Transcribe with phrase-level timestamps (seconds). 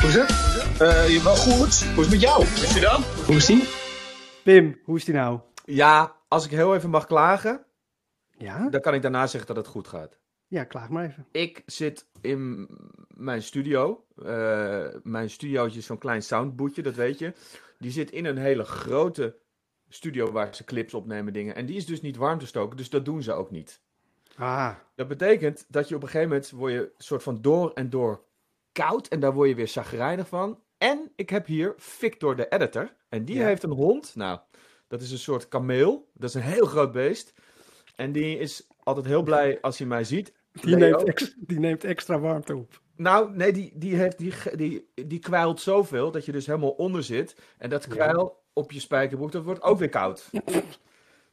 [0.00, 0.30] Hoe is het?
[0.80, 1.84] Uh, je wel goed.
[1.84, 2.42] Hoe is het met jou?
[2.42, 3.02] Is je dan?
[3.26, 3.68] Hoe is die?
[4.44, 5.40] Pim, hoe is die nou?
[5.64, 7.64] Ja, als ik heel even mag klagen,
[8.38, 8.68] Ja?
[8.68, 10.18] dan kan ik daarna zeggen dat het goed gaat.
[10.46, 11.26] Ja, klaag maar even.
[11.32, 12.68] Ik zit in
[13.08, 14.04] mijn studio.
[14.24, 17.32] Eh, mijn studiootje is zo'n klein soundbootje, dat weet je.
[17.78, 19.36] Die zit in een hele grote
[19.88, 21.54] studio waar ze clips opnemen, dingen.
[21.54, 23.80] En die is dus niet warm te stoken, dus dat doen ze ook niet.
[24.36, 27.90] Ah, Dat betekent dat je op een gegeven moment word je soort van door en
[27.90, 28.22] door
[28.72, 29.08] koud.
[29.08, 30.60] En daar word je weer chagrijnig van.
[30.78, 32.94] En ik heb hier Victor de editor.
[33.08, 33.44] En die Ja.
[33.46, 34.12] heeft een hond.
[34.16, 34.38] Nou,
[34.88, 36.08] dat is een soort kameel.
[36.14, 37.32] Dat is een heel groot beest.
[37.96, 40.32] En die is altijd heel blij als hij mij ziet.
[40.52, 40.96] die, Leo.
[40.96, 42.80] neemt ex- die neemt extra warmte op.
[42.96, 47.02] Nou, nee, die, die, heeft, die, die, die kwijlt zoveel dat je dus helemaal onder
[47.02, 47.36] zit.
[47.58, 50.30] En dat kwijl op je spijkerbroek, dat wordt ook weer koud.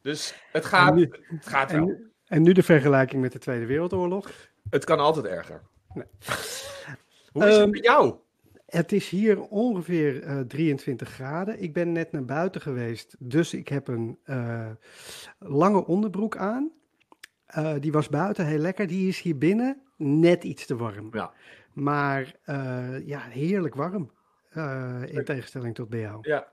[0.02, 1.80] Dus het gaat, nu, het gaat wel.
[1.82, 4.32] en, nu- en nu de vergelijking met de Tweede Wereldoorlog.
[4.70, 5.62] Het kan altijd erger.
[5.94, 6.06] Nee.
[7.38, 8.14] Hoe is het Ehm, met jou?
[8.66, 11.62] Het is hier ongeveer eh, 23 graden.
[11.62, 14.70] Ik ben net naar buiten geweest, dus ik heb een eh,
[15.40, 16.72] lange onderbroek aan.
[17.46, 18.88] Eh, die was buiten heel lekker.
[18.88, 21.10] Die is hier binnen net iets te warm.
[21.12, 21.32] Ja.
[21.74, 22.36] Maar
[23.06, 24.12] ja, heerlijk warm.
[25.06, 26.18] in tegenstelling tot bij jou.
[26.22, 26.48] Ja.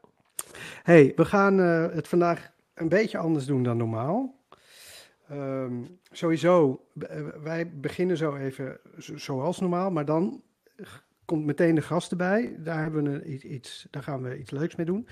[0.82, 4.38] hey, we gaan het vandaag een beetje anders doen dan normaal.
[5.28, 6.84] Ehm, sowieso,
[7.42, 10.42] wij beginnen zo even zo- zoals normaal, maar dan
[11.24, 12.56] komt meteen de gast erbij.
[12.58, 15.08] Daar, hebben we iets, daar gaan we iets leuks mee doen.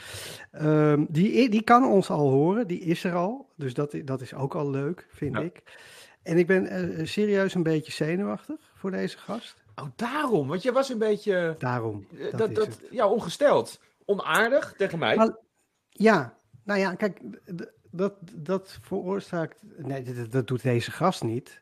[0.50, 3.48] Ehm, die, die kan ons al horen, die is er al.
[3.56, 5.40] Dus dat, dat is ook al leuk, vind Ja.
[5.42, 5.62] ik.
[6.22, 9.62] En ik ben eh, serieus een beetje zenuwachtig voor deze gast.
[9.76, 10.48] Oh, daarom.
[10.48, 11.54] Want je was een beetje.
[11.58, 12.06] Daarom.
[12.18, 13.80] eh, Dat dat, dat, ja, ongesteld.
[14.04, 15.16] Onaardig tegen mij.
[15.16, 15.36] Maar-
[15.88, 17.20] Ja, nou ja, kijk,
[17.90, 19.62] dat, dat veroorzaakt.
[19.76, 21.60] Nee, dat, dat doet deze gast niet.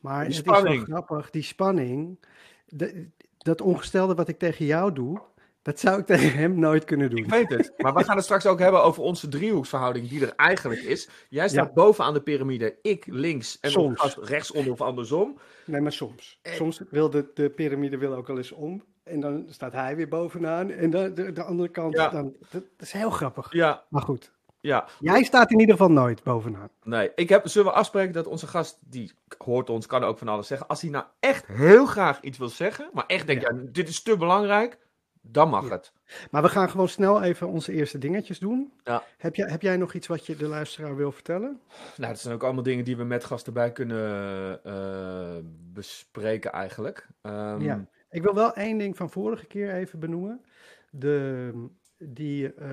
[0.00, 2.18] Maar het is wel grappig, die spanning.
[2.66, 3.08] de-
[3.46, 5.20] dat ongestelde wat ik tegen jou doe,
[5.62, 7.18] dat zou ik tegen hem nooit kunnen doen.
[7.18, 7.72] Ik weet het.
[7.76, 11.08] Maar we gaan het straks ook hebben over onze driehoeksverhouding die er eigenlijk is.
[11.28, 11.72] Jij staat Ja.
[11.72, 14.16] bovenaan de piramide, ik links en Soms.
[14.20, 15.38] rechtsonder of andersom.
[15.64, 16.38] Nee, maar soms.
[16.42, 16.52] Eh.
[16.52, 18.82] Soms wil de, de piramide wil ook al eens om.
[19.02, 20.70] En dan staat hij weer bovenaan.
[20.70, 22.08] En dan de, de andere kant, Ja.
[22.08, 23.52] dan, dat, dat is heel grappig.
[23.52, 24.32] Ja, Maar goed,
[24.66, 24.86] ja.
[25.00, 26.68] jij staat in ieder geval nooit bovenaan.
[26.82, 30.28] Nee, ik heb, zullen we afspreken dat onze gast, die hoort ons, kan ook van
[30.28, 30.66] alles zeggen.
[30.66, 33.50] Als hij nou echt heel graag iets wil zeggen, maar echt denkt, Ja.
[33.54, 33.62] ja.
[33.72, 34.78] dit is te belangrijk,
[35.20, 35.70] dan mag Ja.
[35.70, 35.92] het.
[36.30, 38.72] Maar we gaan gewoon snel even onze eerste dingetjes doen.
[38.84, 39.02] Ja.
[39.18, 41.60] Heb, jij, heb jij nog iets wat je de luisteraar wil vertellen?
[41.96, 45.36] Nou, dat zijn ook allemaal dingen die we met gasten bij kunnen eh,
[45.72, 47.06] bespreken eigenlijk.
[47.22, 47.86] Ehm, Ja.
[48.10, 50.44] Ik wil wel één ding van vorige keer even benoemen.
[50.90, 51.50] De,
[51.98, 52.70] die, eh,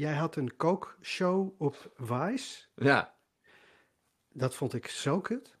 [0.00, 2.64] jij had een kookshow op Vice.
[2.74, 3.14] ja.
[4.32, 5.56] Dat vond ik zo kut.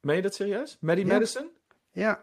[0.00, 0.76] Meen je dat serieus?
[0.80, 1.12] Maddie Ja.
[1.12, 1.48] Madison?
[1.90, 2.22] Ja,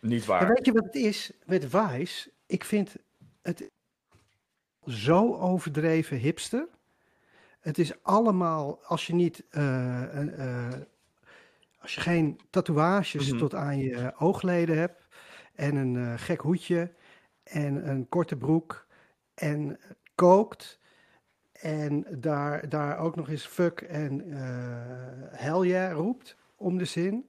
[0.00, 0.48] Niet waar.
[0.48, 2.30] weet je wat het is met Vice?
[2.46, 2.96] Ik vind
[3.42, 3.70] het
[4.86, 6.68] zo overdreven hipster.
[7.60, 10.80] Het is allemaal, als je niet, eh, eh,
[11.78, 13.38] als je geen tatoeages Mhm.
[13.38, 15.06] tot aan je oogleden hebt
[15.54, 16.94] en een eh, gek hoedje
[17.42, 18.86] en een korte broek
[19.34, 19.78] en
[20.14, 20.78] kookt
[21.52, 27.28] en daar, daar ook nog eens fuck en eh hell yeah roept om de zin.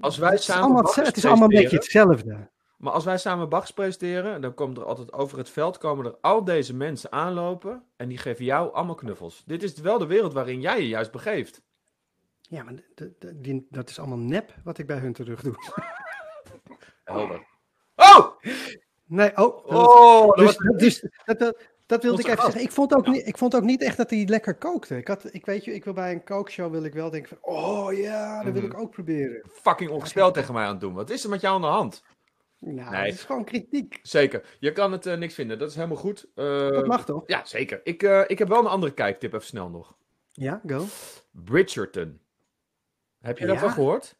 [0.00, 2.48] Als wij Het is samen allemaal, het is allemaal een beetje hetzelfde.
[2.76, 6.16] Maar als wij samen Bachs presenteren, dan komt er altijd over het veld komen er
[6.20, 9.42] al deze mensen aanlopen en die geven jou allemaal knuffels.
[9.46, 11.62] Dit is wel de wereld waarin jij je juist begeeft.
[12.40, 12.74] Ja, maar
[13.34, 15.54] die, dat is allemaal nep wat ik bij hun terug doe.
[17.04, 17.46] Helder.
[17.94, 18.28] Oh!
[19.06, 19.36] Nee, oh.
[19.36, 21.56] dat- Oh, dat dus, dus dat, dat,
[21.86, 22.60] dat wilde ik even zeggen.
[22.60, 23.10] Ik vond, ook Ja.
[23.10, 24.96] niet, ik vond ook niet echt dat hij lekker kookte.
[24.96, 27.54] Ik, had, ik weet je, ik wil bij een kookshow wil ik wel denken van,
[27.54, 28.70] oh ja, dat wil Mhm.
[28.72, 29.50] ik ook proberen.
[29.52, 30.94] fucking ongesteld tegen mij aan het doen.
[30.94, 32.02] Wat is er met jou aan de hand?
[32.58, 33.04] Nou, Nee.
[33.04, 33.98] het is gewoon kritiek.
[34.02, 34.56] Zeker.
[34.60, 35.58] Je kan het eh, niks vinden.
[35.58, 36.26] Dat is helemaal goed.
[36.34, 37.22] Eh, Dat mag toch?
[37.26, 37.80] Ja, zeker.
[37.84, 39.96] Ik, eh, ik heb wel een andere kijktip even snel nog.
[40.32, 40.84] Ja, go.
[41.30, 42.20] Bridgerton.
[43.20, 43.50] Heb je Ja?
[43.50, 44.16] daarvan gehoord?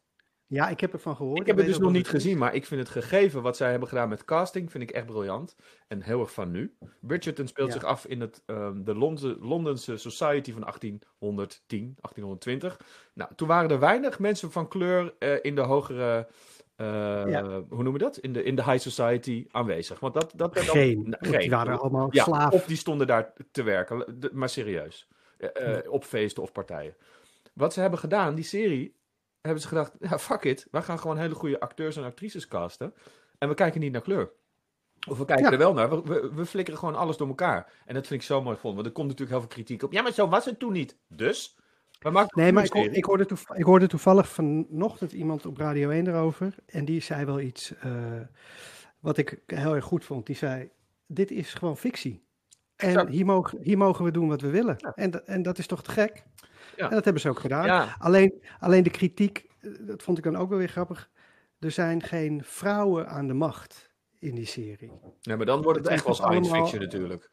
[0.49, 1.39] Ja, ik heb ervan gehoord.
[1.39, 2.11] Ik heb het dus nog niet is.
[2.11, 5.05] gezien, maar ik vind het gegeven wat zij hebben gedaan met casting, vind ik echt
[5.05, 5.55] briljant.
[5.87, 6.75] En heel erg van nu.
[6.99, 7.73] Bridgerton speelt Ja.
[7.73, 12.79] zich af in het, ehm, de Londense, Londense Society van 1810, 1820.
[13.13, 16.27] Nou, toen waren er weinig mensen van kleur eh, in de hogere,
[16.75, 16.85] eh,
[17.27, 17.43] Ja.
[17.43, 18.17] hoe noemen we dat?
[18.17, 19.99] In de, in de high society aanwezig.
[19.99, 21.15] Want dat, dat al- Geen.
[21.19, 22.51] Nou, Die waren allemaal ja, slaaf.
[22.53, 24.19] of die stonden daar te werken.
[24.33, 25.07] Maar serieus.
[25.37, 26.95] Eh, Op feesten of partijen.
[27.53, 28.95] Wat ze hebben gedaan, die serie,
[29.41, 30.67] hebben ze gedacht, ja, fuck it.
[30.71, 32.93] We gaan gewoon hele goede acteurs en actrices casten.
[33.37, 34.31] En we kijken niet naar kleur.
[35.09, 35.51] Of we kijken Ja.
[35.51, 35.89] er wel naar.
[35.89, 37.71] We, we, we flikkeren gewoon alles door elkaar.
[37.85, 38.83] En dat vind ik zo mooi gevonden.
[38.83, 39.91] Want er komt natuurlijk heel veel kritiek op.
[39.93, 40.97] Ja, maar zo was het toen niet.
[41.07, 41.57] Dus?
[42.11, 46.55] Maakt Nee, maar ik, ik, hoorde ik hoorde toevallig vanochtend iemand op Radio 1 erover.
[46.65, 48.21] En die zei wel iets eh,
[48.99, 50.25] wat ik heel erg goed vond.
[50.25, 50.69] Die zei,
[51.05, 52.26] dit is gewoon fictie.
[52.77, 54.75] En hier mogen, hier mogen we doen wat we willen.
[54.77, 54.91] Ja.
[54.95, 56.23] En, en dat is toch te gek?
[56.75, 56.83] Ja.
[56.89, 57.65] En dat hebben ze ook gedaan.
[57.65, 61.09] Ja, Alleen, alleen de kritiek, eh, dat vond ik dan ook wel weer grappig.
[61.59, 63.89] Er zijn geen vrouwen aan de macht
[64.19, 64.91] in die serie.
[65.21, 67.29] ja, maar dan wordt het Het echt wel allemaal- science fiction natuurlijk.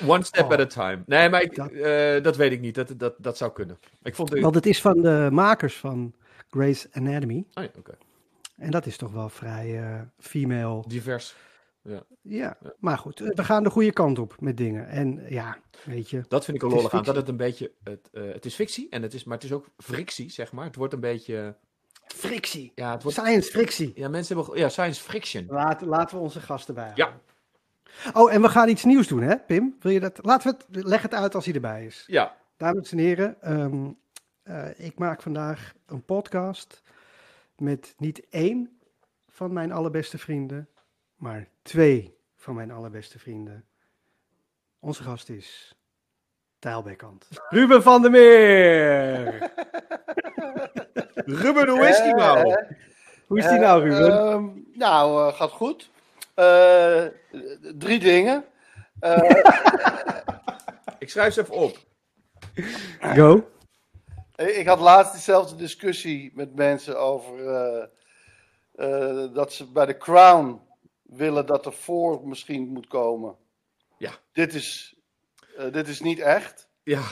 [0.00, 0.50] Eh, One step Oh.
[0.50, 1.02] at a time.
[1.06, 2.74] Nee, maar ik, Dat- eh, dat weet ik niet.
[2.74, 3.78] Dat, dat, dat zou kunnen.
[4.02, 4.40] Ik vond het...
[4.40, 6.14] Want het is van de makers van
[6.50, 7.44] Grey's Anatomy.
[7.54, 7.92] Oh ja, oké.
[8.56, 11.34] En dat is toch wel vrij eh, female Divers.
[12.22, 14.88] Ja, maar goed, eh, we gaan de goede kant op met dingen.
[14.88, 17.02] En ja, weet je, Dat vind ik is lollig aan.
[17.02, 17.72] Dat het een beetje...
[17.82, 20.64] Het, eh, het is fictie, en het is, maar het is ook frictie, zeg maar.
[20.64, 21.56] Het wordt een beetje...
[22.06, 22.72] frictie.
[22.74, 23.18] Ja, het wordt...
[23.18, 23.92] Science frictie.
[23.94, 24.58] Ja, mensen hebben...
[24.58, 25.46] Ja, science friction.
[25.48, 26.92] Laat, laten we onze gasten bij.
[26.94, 27.20] Ja.
[28.12, 29.76] Oh, en we gaan iets nieuws doen, hè, Pim?
[29.80, 30.18] Wil je dat?
[30.22, 32.04] Laten we het, leg het uit als hij erbij is.
[32.06, 33.90] Ja, Dames en heren, ehm,
[34.42, 36.82] eh, ik maak vandaag een podcast
[37.56, 38.78] met niet één
[39.28, 40.68] van mijn allerbeste vrienden,
[41.24, 43.64] maar twee van mijn allerbeste vrienden.
[44.80, 45.74] Onze gast is
[46.58, 47.28] Tijlbekkant.
[47.48, 49.52] Ruben van der Meer!
[51.42, 52.56] Ruben, hoe is die nou?
[53.26, 54.10] Hoe is die nou, Ruben?
[54.10, 55.90] Ehm, nou, eh, gaat goed.
[56.34, 57.04] Eh,
[57.78, 58.44] drie dingen.
[59.00, 59.30] Eh,
[60.98, 61.78] Ik schrijf ze even op.
[63.00, 63.50] Go.
[64.36, 67.84] ik had laatst diezelfde discussie met mensen over eh,
[68.74, 70.60] eh, dat ze bij de Crown
[71.16, 73.36] willen dat er voor misschien moet komen.
[73.98, 74.10] Ja.
[74.32, 74.96] Dit is,
[75.56, 76.68] eh, dit is niet echt.
[76.82, 77.02] Ja,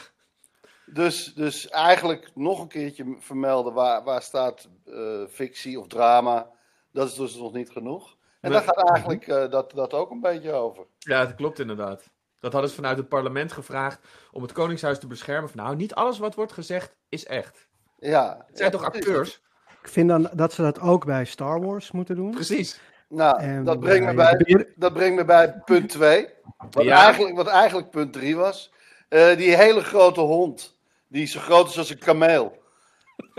[0.87, 6.51] Dus, dus eigenlijk nog een keertje vermelden waar, waar staat eh, fictie of drama.
[6.93, 8.17] Dat is dus nog niet genoeg.
[8.41, 8.53] En Nee.
[8.61, 10.87] daar gaat eigenlijk eh, dat, dat ook een beetje over.
[10.99, 12.11] ja, dat klopt inderdaad.
[12.41, 14.01] Dat hadden ze vanuit het parlement gevraagd
[14.33, 15.51] om het Koningshuis te beschermen.
[15.51, 17.69] Van, nou, niet alles wat wordt gezegd is echt.
[17.99, 18.45] Ja.
[18.47, 19.43] Het zijn toch acteurs?
[19.83, 22.31] Ik vind dan dat ze dat ook bij Star Wars moeten doen.
[22.31, 22.81] Precies.
[23.14, 26.29] Nou, En dat brengt, me bij- dat brengt me bij punt 2.
[26.70, 27.05] Wat, Ja.
[27.05, 28.73] eigenlijk, wat eigenlijk punt 3 was.
[29.09, 30.79] Eh, die hele grote hond.
[31.09, 32.62] Die zo groot is als een kameel.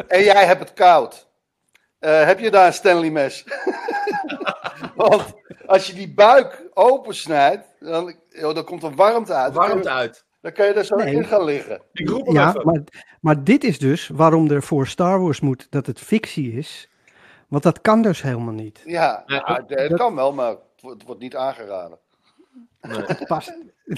[0.07, 1.27] En jij hebt het koud.
[1.99, 3.43] Eh, heb je daar een Stanley mes?
[4.95, 5.33] Want
[5.65, 9.53] als je die buik opensnijdt, dan, joh, dan komt er warmte uit.
[9.53, 10.25] Warmte uit.
[10.41, 11.13] Dan kan je er zo Nee.
[11.15, 11.81] in gaan liggen.
[11.93, 12.65] Ik roep Ja, even.
[12.65, 12.81] maar,
[13.21, 16.89] maar dit is dus waarom er voor Star Wars moet dat het fictie is.
[17.53, 18.81] Want dat kan dus helemaal niet.
[18.85, 21.97] Ja, Ja, het, het dat- kan wel, maar het wordt, niet aangeraden.
[22.81, 22.97] Nee.
[23.05, 23.53] Het past,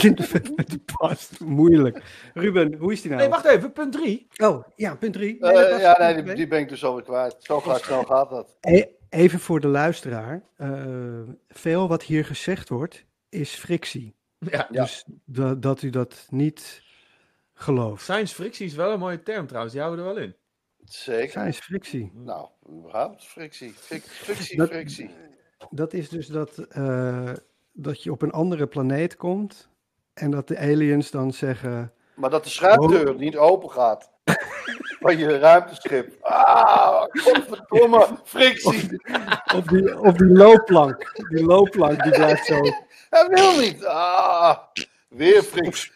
[0.56, 2.04] het past moeilijk.
[2.34, 3.22] Ruben, hoe is die nou?
[3.22, 3.72] Nee, wacht even.
[3.72, 4.28] Punt 3.
[4.44, 5.40] Oh, ja, punt drie.
[5.40, 7.36] Eh, Nee, ja, nee, die, ben ik dus alweer kwijt.
[7.40, 8.57] Zo gaat, snel gaat dat.
[8.62, 10.44] E- Even voor de luisteraar.
[10.56, 10.69] eh,
[11.48, 14.16] veel wat hier gezegd wordt is frictie.
[14.38, 14.68] Ja.
[14.72, 14.81] Ja.
[14.81, 16.84] Dus da- dat u dat niet
[17.54, 18.04] gelooft.
[18.04, 19.74] Science frictie is wel een mooie term trouwens.
[19.74, 20.36] Die houden we er wel in.
[20.86, 21.32] Zeker.
[21.32, 22.12] Zijn is frictie.
[22.14, 23.74] Nou, überhaupt frictie.
[23.74, 25.10] Frictie, Dat- frictie.
[25.70, 27.32] Dat is dus dat, eh,
[27.74, 29.70] dat je op een andere planeet komt.
[30.14, 31.94] En dat de aliens dan zeggen.
[32.16, 34.12] Maar dat de schuifdeur niet open gaat.
[35.00, 36.18] Van je ruimteschip.
[36.22, 39.02] Ah, godverdomme, frictie.
[39.56, 41.12] Op die, op die loopplank.
[41.30, 42.60] Die loopplank die blijft zo.
[43.10, 43.86] Hij wil niet.
[43.86, 44.58] Ah,
[45.10, 45.92] weer frictie.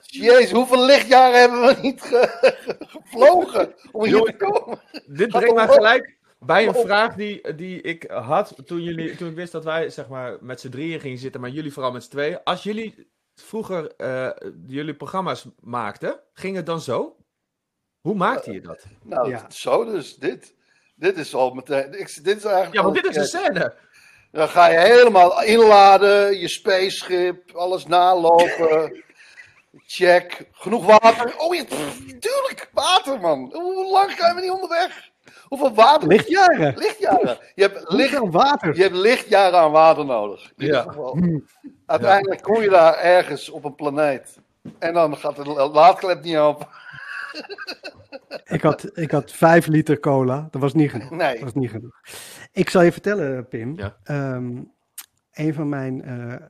[0.00, 4.80] Jezus, hoeveel lichtjaren hebben we niet ge- gevlogen om hier te komen?
[5.06, 9.34] Dit brengt mij gelijk bij een vraag die, die ik had toen, jullie, toen ik
[9.34, 12.10] wist dat wij zeg maar, met z'n drieën gingen zitten, maar jullie vooral met z'n
[12.10, 12.42] tweeën.
[12.44, 14.30] Als jullie vroeger eh,
[14.66, 17.16] jullie programma's maakten, ging het dan zo?
[18.00, 18.84] Hoe maakte je dat?
[19.02, 19.46] Nou, Ja.
[19.50, 20.54] zo dus, dit.
[20.94, 21.98] Dit is al meteen.
[21.98, 23.74] Ik, dit is eigenlijk Ja, want dit is een scène.
[24.32, 29.04] Dan ga je helemaal inladen, je spaceship, alles nalopen.
[29.86, 30.48] Check.
[30.52, 31.34] Genoeg water.
[31.38, 33.50] Oh ja, pff, tuurlijk, water man.
[33.52, 35.10] Hoe lang zijn we niet onderweg?
[35.44, 36.08] Hoeveel water?
[36.08, 36.74] Lichtjaren.
[36.78, 37.38] Lichtjaren.
[37.54, 38.76] Je hebt, licht, water.
[38.76, 40.52] je hebt lichtjaren aan water nodig.
[40.56, 40.82] In ieder Ja.
[40.82, 41.18] geval.
[41.86, 44.38] Uiteindelijk kom je daar ergens op een planeet.
[44.78, 46.66] En dan gaat de laadklep niet open.
[48.44, 50.48] Ik had, ik had vijf liter cola.
[50.50, 51.10] Dat was niet genoeg.
[51.10, 51.32] Nee.
[51.34, 52.00] Dat was niet genoeg.
[52.52, 53.76] Ik zal je vertellen, Pim.
[53.78, 53.96] Ja.
[54.04, 54.62] Ehm,
[55.32, 56.46] een van mijn eh,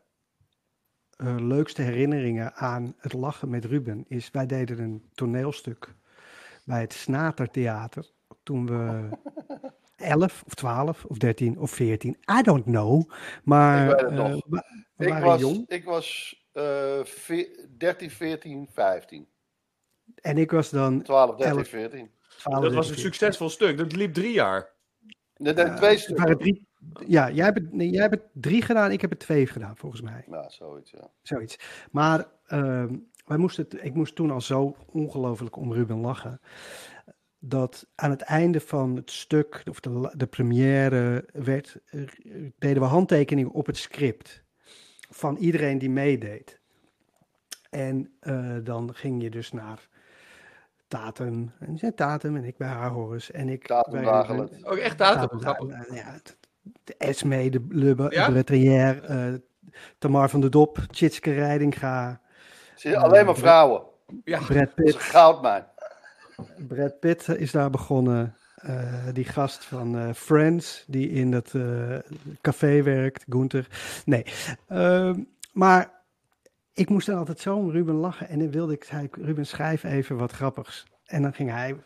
[1.17, 4.31] eh, leukste herinneringen aan het lachen met Ruben is...
[4.31, 5.95] wij deden een toneelstuk
[6.65, 8.11] bij het Snatertheater.
[8.43, 9.09] Toen we
[9.97, 13.11] 11 of 12 of 13 of 14, I don't know.
[13.45, 14.43] Maar Ik weet het eh, nog.
[14.49, 14.63] we,
[14.97, 15.65] we Ik waren was, jong.
[15.69, 19.29] ik was eh, ve- 13, 14, 15.
[20.15, 21.69] En ik was dan 12, 13, Elf.
[21.69, 22.11] 14.
[22.39, 23.11] 12, Dat was een 13.
[23.13, 23.79] succesvol stuk.
[23.79, 24.75] Dat liep drie jaar.
[25.37, 26.25] Nee, nee, Eh, twee het stukken.
[26.25, 26.67] waren drie,
[27.07, 29.77] ja, jij hebt, het- nee, jij hebt het drie gedaan, ik heb het twee gedaan,
[29.77, 30.25] volgens mij.
[30.27, 31.11] Nou, zoiets, ja.
[31.23, 31.59] Zoiets.
[31.91, 36.41] Maar ehm, wij moesten het, ik moest toen al zo ongelooflijk om Ruben lachen.
[37.39, 41.79] Dat aan het einde van het stuk, of de, de première, werd,
[42.59, 44.45] deden we handtekeningen op het script.
[45.11, 46.61] Van iedereen die meedeed.
[47.71, 49.89] En eh, dan ging je dus naar
[50.89, 51.53] Tatum.
[51.59, 53.31] En zei Tatum en ik bij haar Horus.
[53.31, 54.03] En ik Tatum bij.
[54.65, 55.69] Ook echt datum, Tatum grappig.
[55.69, 56.19] Dagelen, Ja,
[56.85, 58.31] de Esme, de, Le Ja?
[58.31, 59.35] Bretrière, eh
[59.99, 62.21] Tamar van der Dop, Tjitske Reidinga,
[62.75, 63.83] Zie je, alleen maar vrouwen.
[64.25, 64.95] Ja, Brad Dat is Pitt.
[64.95, 65.65] een goudmijn.
[66.69, 68.37] Brad Pitt is daar begonnen.
[68.57, 71.99] Eh, die gast van eh, Friends, die in dat eh,
[72.41, 73.67] café werkt, Gunther.
[74.05, 74.25] Nee,
[74.69, 75.91] Ehm, maar
[76.73, 78.29] ik moest dan altijd zo om Ruben lachen.
[78.29, 80.87] En dan wilde ik, zei ik, Ruben, schrijf even wat grappigs.
[81.05, 81.77] En dan ging hij,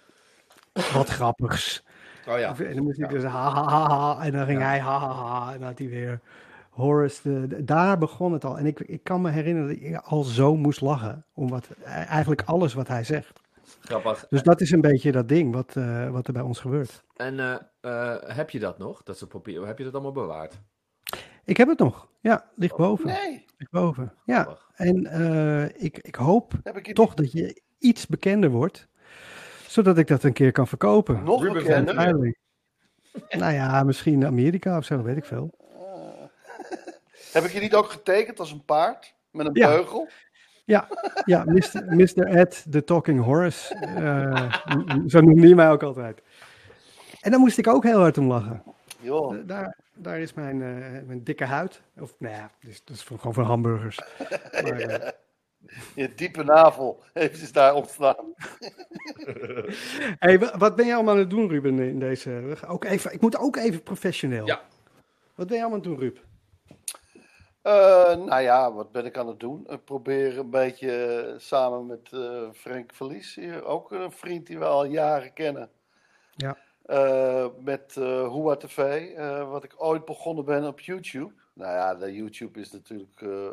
[0.92, 1.84] wat grappigs.
[2.28, 2.58] Oh ja.
[2.58, 4.24] En dan moest ik dus ha, ha, ha, ha.
[4.24, 5.52] En dan ging hij ha, ha, ha.
[5.52, 6.20] En dan had hij weer
[6.70, 7.20] Horace.
[7.22, 8.58] De, de- daar begon het al.
[8.58, 11.24] En ik, ik kan me herinneren dat ik al zo moest lachen.
[11.34, 13.40] Om wat, eigenlijk alles wat hij zegt.
[13.80, 14.26] Grappig.
[14.30, 17.04] Dus dat is een beetje dat ding wat, eh, wat er bij ons gebeurt.
[17.16, 19.02] En eh, eh, heb je dat nog?
[19.02, 19.66] Dat soort papier?
[19.66, 20.60] Heb je dat allemaal bewaard?
[21.44, 22.08] Ik heb het nog.
[22.20, 23.06] Ja, ligt boven.
[23.06, 24.14] Nee, Ligt boven.
[24.24, 24.42] Ja.
[24.42, 24.70] Grappig.
[24.74, 28.88] En eh, ik, ik hoop ik toch dat je iets bekender wordt.
[29.70, 31.22] Zodat ik dat een keer kan verkopen.
[31.24, 32.38] nog van Uiteindelijk.
[33.30, 35.50] Nou ja, misschien Amerika of zo, dat weet ik veel.
[37.32, 39.14] Heb ik je niet ook getekend als een paard?
[39.30, 39.68] Met een Ja.
[39.68, 40.08] beugel?
[40.64, 40.88] Ja,
[41.24, 41.84] ja Mr.
[41.88, 42.26] Mr.
[42.26, 43.74] Ed, the Talking Horace.
[43.74, 46.22] Eh, m- m- zo noemde hij mij ook altijd.
[47.20, 48.62] En daar moest ik ook heel hard om lachen.
[49.00, 49.34] Joh.
[49.36, 51.82] Eh, Daar, daar is mijn, eh, mijn dikke huid.
[51.98, 54.00] Of nou ja, dus, dat is voor- gewoon voor hamburgers.
[54.52, 55.12] Maar,
[55.94, 58.34] Je diepe navel heeft is daar ontstaan.
[60.18, 62.56] hey, wa- wat ben je allemaal aan het doen, Ruben, in deze...
[62.66, 64.46] Ook even, ik moet ook even professioneel.
[64.46, 64.60] Ja.
[65.34, 66.22] Wat ben je allemaal aan het doen, Ruben?
[67.62, 69.66] Eh, nou ja, wat ben ik aan het doen?
[69.68, 74.58] Ik probeer een beetje eh, samen met eh, Frank Verlies, hier, ook een vriend die
[74.58, 75.70] we al jaren kennen.
[76.36, 76.56] Ja.
[76.82, 78.78] Eh, met eh Hoa TV,
[79.14, 81.32] eh, wat ik ooit begonnen ben op YouTube.
[81.52, 83.48] Nou ja, de YouTube is natuurlijk eh,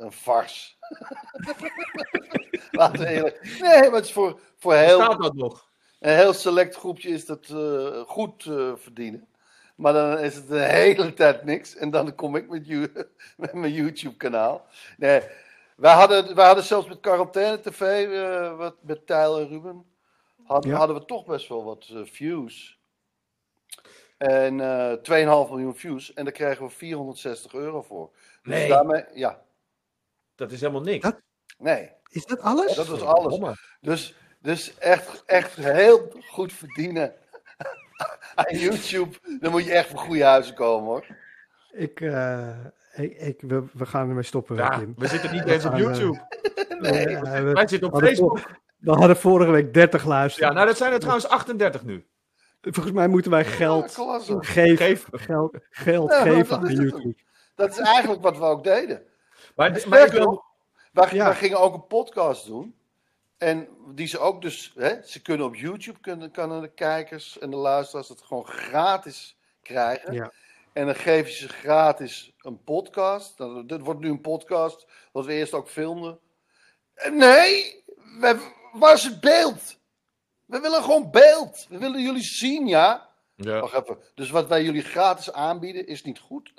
[0.00, 0.72] een farce.
[2.70, 3.56] Laten we eerlijk.
[3.60, 5.68] Nee, maar het is voor, voor heel, Staat dat nog?
[5.98, 9.28] een heel select groepje is dat eh, goed eh, verdienen.
[9.74, 11.76] Maar dan is het de hele tijd niks.
[11.76, 12.92] En dan kom ik met, you-
[13.36, 14.66] met mijn YouTube-kanaal.
[14.96, 15.22] Nee,
[15.76, 17.80] wij hadden, wij hadden zelfs met Quarantaine TV,
[18.12, 19.84] eh, wat, met Tijl en Ruben,
[20.44, 20.76] had- Ja.
[20.76, 22.78] hadden we toch best wel wat views.
[24.18, 26.12] En eh 2,5 miljoen views.
[26.14, 28.10] En daar kregen we 460 euro voor.
[28.42, 28.68] Dus Nee.
[28.68, 29.42] daarmee, ja,
[30.40, 31.02] Dat is helemaal niks.
[31.04, 31.20] Dat-
[31.58, 31.90] nee.
[32.10, 32.74] Is dat alles?
[32.74, 33.32] Dat was alles.
[33.38, 33.54] Domme.
[33.80, 37.14] Dus, dus echt, echt heel goed verdienen
[38.34, 39.16] aan YouTube.
[39.40, 41.06] Dan moet je echt van goede huizen komen hoor.
[41.72, 42.48] Ik, eh,
[42.94, 44.94] ik, ik, we, we gaan ermee stoppen, Ja, Kim.
[44.96, 46.18] we zitten niet eens op eh, YouTube.
[46.80, 48.40] Nee, we, Wij zitten op hadden Facebook.
[48.78, 50.54] we hadden vorige week 30 Ja, luisteraars.
[50.54, 52.06] nou dat zijn er trouwens 38 nu.
[52.60, 55.06] Volgens mij moeten wij geld Ja, geven, Geef.
[55.12, 57.14] geld, geld Ja, maar geven aan het YouTube.
[57.54, 59.02] Dat is eigenlijk wat we ook deden.
[59.60, 60.44] Maar, maar ik wil...
[60.92, 61.24] wij, Ja.
[61.24, 62.74] wij gingen ook een podcast doen.
[63.38, 67.50] En die ze ook dus, hè, ze kunnen op YouTube, kunnen, kunnen de kijkers en
[67.50, 70.12] de luisteraars het gewoon gratis krijgen.
[70.12, 70.32] Ja.
[70.72, 73.38] En dan geef je ze gratis een podcast.
[73.38, 76.18] Nou, dit wordt nu een podcast, wat we eerst ook filmden.
[77.10, 77.84] Nee,
[78.20, 79.78] we, waar is het beeld?
[80.44, 81.66] We willen gewoon beeld.
[81.68, 83.08] We willen jullie zien, ja?
[83.34, 83.60] Ja.
[83.60, 83.98] Wacht even.
[84.14, 86.52] Dus wat wij jullie gratis aanbieden is niet goed.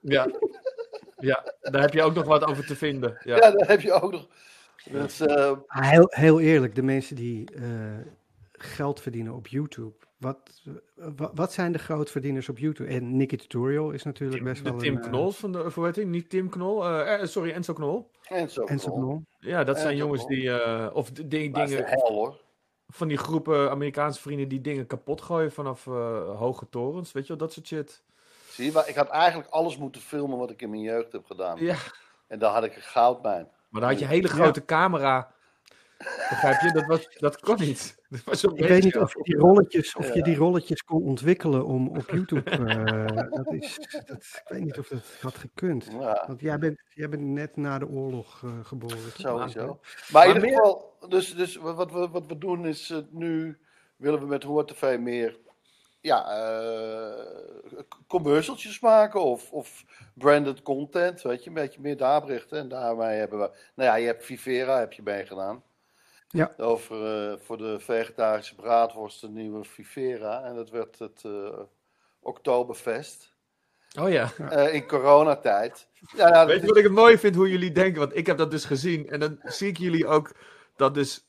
[0.00, 0.26] Ja.
[1.18, 3.18] ja, daar heb je ook nog wat over te vinden.
[3.24, 3.36] Ja.
[3.36, 4.26] Ja, daar heb je ook nog.
[4.90, 7.62] Dus, eh, Heel, heel eerlijk, de mensen die eh,
[8.52, 9.92] geld verdienen op YouTube.
[10.16, 10.62] Wat,
[10.94, 12.90] wat, wat zijn de grootverdieners op YouTube?
[12.90, 15.02] En Nicky Tutorial is natuurlijk best De wel Tim een...
[15.02, 16.04] eh, Knol van de, hoe heet hij?
[16.04, 16.82] Niet Tim Knol,
[17.26, 18.10] sorry, Enzo Knol.
[18.28, 18.64] en zo.
[18.64, 19.22] Enzo Knol.
[19.38, 20.36] Ja, dat zijn Enzo jongens Knol.
[20.38, 22.40] die, eh, of die Maar is de dingen, hel hoor.
[22.88, 27.28] van die groepen Amerikaanse vrienden die dingen kapot gooien vanaf eh, hoge torens, weet je
[27.28, 28.02] wel, dat soort shit.
[28.58, 31.24] Zie je, maar ik had eigenlijk alles moeten filmen wat ik in mijn jeugd heb
[31.26, 31.58] gedaan.
[31.64, 31.76] Ja,
[32.26, 33.48] En daar had ik een goudmijn.
[33.68, 35.34] maar dan had je een hele grote camera,
[35.98, 36.72] begrijp je?
[36.72, 37.96] Dat, was, dat kon niet.
[38.08, 41.64] Dat was Ik weet niet of je die rolletjes, of je die rolletjes kon ontwikkelen
[41.64, 42.50] om op YouTube.
[42.50, 45.88] eh, dat is, dat, ik weet niet of dat had gekund.
[46.00, 48.98] Ja, Want jij bent, jij bent net na de oorlog eh, geboren.
[49.18, 49.80] sowieso.
[50.12, 53.58] Maar in ieder geval, dus, dus wat, we, wat we doen is eh, nu
[53.96, 55.38] willen we met Hoor TV meer
[56.00, 62.58] ja, eh, commercialtjes maken of, of branded content, weet je, een beetje meer daar berichten.
[62.58, 65.62] En daarmee hebben we, nou ja, je hebt Vivera, heb je meegedaan.
[66.28, 66.54] Ja.
[66.56, 70.44] Over eh, voor de vegetarische braadworst een nieuwe Vivera.
[70.44, 71.60] En dat werd het eh
[72.20, 73.32] Oktoberfest.
[74.00, 74.32] Oh ja.
[74.50, 75.88] eh, in coronatijd.
[76.16, 78.00] Ja, nou, Weet je wat ik het mooi vind hoe jullie denken?
[78.00, 79.08] Want ik heb dat dus gezien.
[79.08, 80.34] En dan zie ik jullie ook
[80.76, 81.27] dat dus.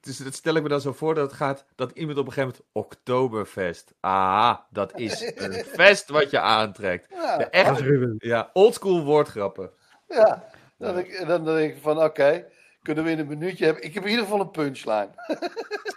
[0.00, 2.32] Dus dat stel ik me dan zo voor dat het gaat dat iemand op een
[2.32, 2.88] gegeven moment.
[2.88, 3.92] Oktoberfest.
[4.00, 7.06] Ah, dat is een fest wat je aantrekt.
[7.10, 7.36] ja,
[7.74, 9.70] De ja, oldschool woordgrappen.
[10.08, 10.44] ja.
[10.78, 12.44] Dan, denk ik- dan denk ik van, oké,
[12.82, 13.82] kunnen we in een minuutje hebben.
[13.84, 15.08] Ik heb in ieder geval een punchline.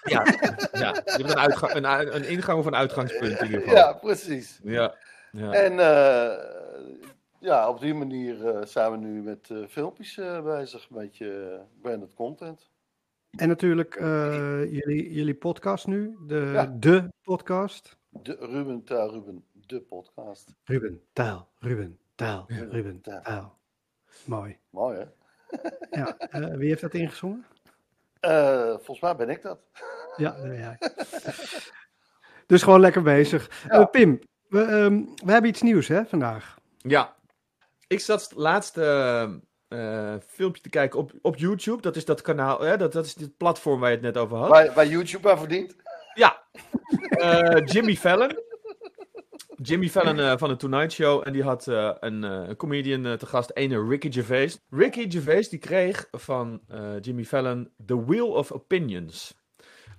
[0.03, 0.25] Ja,
[0.72, 0.93] ja.
[0.93, 1.75] je hebt een, uitga-
[2.15, 3.75] een, ingang of een uitgangspunt in ieder geval.
[3.75, 4.60] Ja, precies.
[4.63, 4.96] Ja.
[5.31, 5.51] ja.
[5.53, 6.46] En eh,
[7.39, 11.50] ja, op die manier eh, zijn we nu met eh, filmpjes eh, bezig, een beetje
[11.51, 12.70] eh, branded content.
[13.38, 16.65] En natuurlijk eh, jullie, jullie podcast nu, de, Ja.
[16.79, 17.97] de podcast.
[18.09, 20.53] De Ruben Taal Ruben, de podcast.
[20.63, 22.63] Ruben, taal, Ruben, taal, Ja.
[22.69, 23.21] Ruben, Taal.
[23.21, 23.59] taal.
[24.25, 24.57] Mooi.
[24.69, 25.05] Mooi hè?
[26.00, 27.45] Ja, eh, wie heeft dat ingezongen?
[28.19, 29.59] Eh, volgens mij ben ik dat.
[30.17, 30.77] Ja, ja.
[32.47, 33.63] Dus gewoon lekker bezig.
[33.67, 33.85] Ja.
[33.85, 36.57] Pim, we, ehm, we hebben iets nieuws hè, vandaag.
[36.77, 37.15] Ja,
[37.88, 39.41] ik zat het laatste
[39.72, 41.82] eh, filmpje te kijken op, op YouTube.
[41.82, 42.78] Dat is dat kanaal, hè?
[42.78, 44.50] Dat, dat is het platform waar je het net over had.
[44.50, 45.75] Waar, waar YouTube aan verdient.
[46.13, 46.42] Ja,
[47.10, 48.32] Eh, Jimmy Fallon.
[49.56, 51.28] Jimmy Fallon eh, van de Tonight Show.
[51.28, 51.66] En die had
[52.00, 54.60] een, comedian te gast, ene Ricky Gervais.
[54.70, 56.62] Ricky Gervais die kreeg van
[57.01, 59.40] Jimmy Fallon The Wheel of Opinions.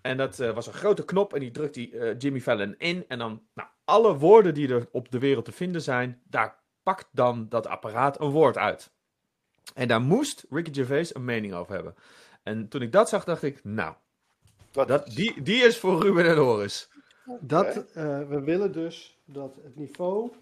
[0.00, 3.05] En dat was een grote knop en die drukt die, Jimmy Fallon in.
[3.09, 7.09] En dan, nou, alle woorden die er op de wereld te vinden zijn, daar pakt
[7.12, 8.93] dan dat apparaat een woord uit.
[9.75, 11.95] En daar moest Ricky Gervais een mening over hebben.
[12.42, 13.95] En toen ik dat zag, dacht ik, nou,
[14.71, 16.88] Dat, die, die is voor Ruben en Horis.
[17.40, 20.33] Dat, eh, we willen dus dat het niveau...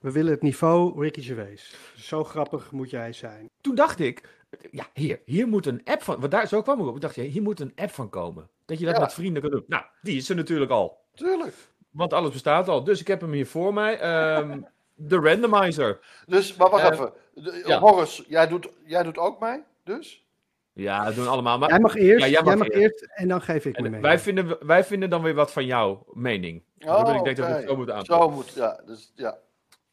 [0.00, 1.74] We willen het niveau Ricky Gervais.
[1.96, 3.50] Zo grappig moet jij zijn.
[3.60, 6.20] Toen dacht ik, ja, hier, hier moet een app van.
[6.20, 6.94] Want daar, zo kwam ik op.
[6.94, 8.48] Ik dacht, ja, hier moet een app van komen.
[8.64, 9.00] Dat je dat Ja.
[9.00, 9.64] met vrienden kan doen.
[9.66, 11.04] Nou, die is er natuurlijk al.
[11.14, 11.54] Tuurlijk.
[11.90, 12.84] Want alles bestaat al.
[12.84, 13.98] Dus ik heb hem hier voor mij.
[13.98, 14.60] Ehm,
[14.96, 15.98] de randomizer.
[16.26, 17.12] Dus, maar wacht Eh, even.
[17.34, 17.78] De- ja.
[17.78, 20.24] Horace, jij doet, jij doet ook mee, dus?
[20.72, 21.58] Ja, dat doen allemaal.
[21.58, 22.80] Maar Jij mag eerst, Ja, jij jij mag eerst.
[22.80, 24.00] eerst en dan geef ik me mee.
[24.00, 26.62] wij, vinden, wij vinden dan weer wat van jouw mening.
[26.78, 28.26] Oh, ik denk dat we het zo moeten aanpakken.
[28.28, 28.80] Zo moet, ja.
[28.86, 29.38] Dus, ja.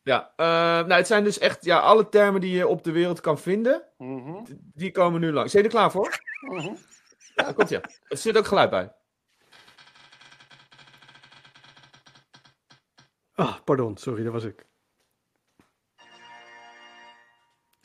[0.04, 0.46] Ja, eh,
[0.88, 3.84] nou, het zijn dus echt ja, alle termen die je op de wereld kan vinden.
[3.98, 5.52] Mhm, Die komen nu langs.
[5.52, 6.20] Zijn je er klaar voor?
[6.42, 6.74] mhm.
[7.36, 7.82] Ja, komt ja.
[8.08, 8.92] Er zit ook geluid bij.
[13.36, 14.66] Ah, pardon, sorry, dat was ik.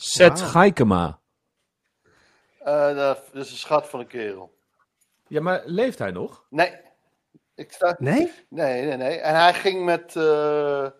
[0.00, 0.50] Seth Wauw.
[0.50, 1.18] Gaikema.
[2.58, 4.56] Eh, dat is een schat van een kerel.
[5.26, 6.44] Ja, maar leeft hij nog?
[6.50, 6.72] Nee.
[7.54, 7.96] Ik sta...
[7.98, 8.32] Nee?
[8.48, 9.18] Nee, nee, nee.
[9.18, 10.90] En hij ging met eh, eh,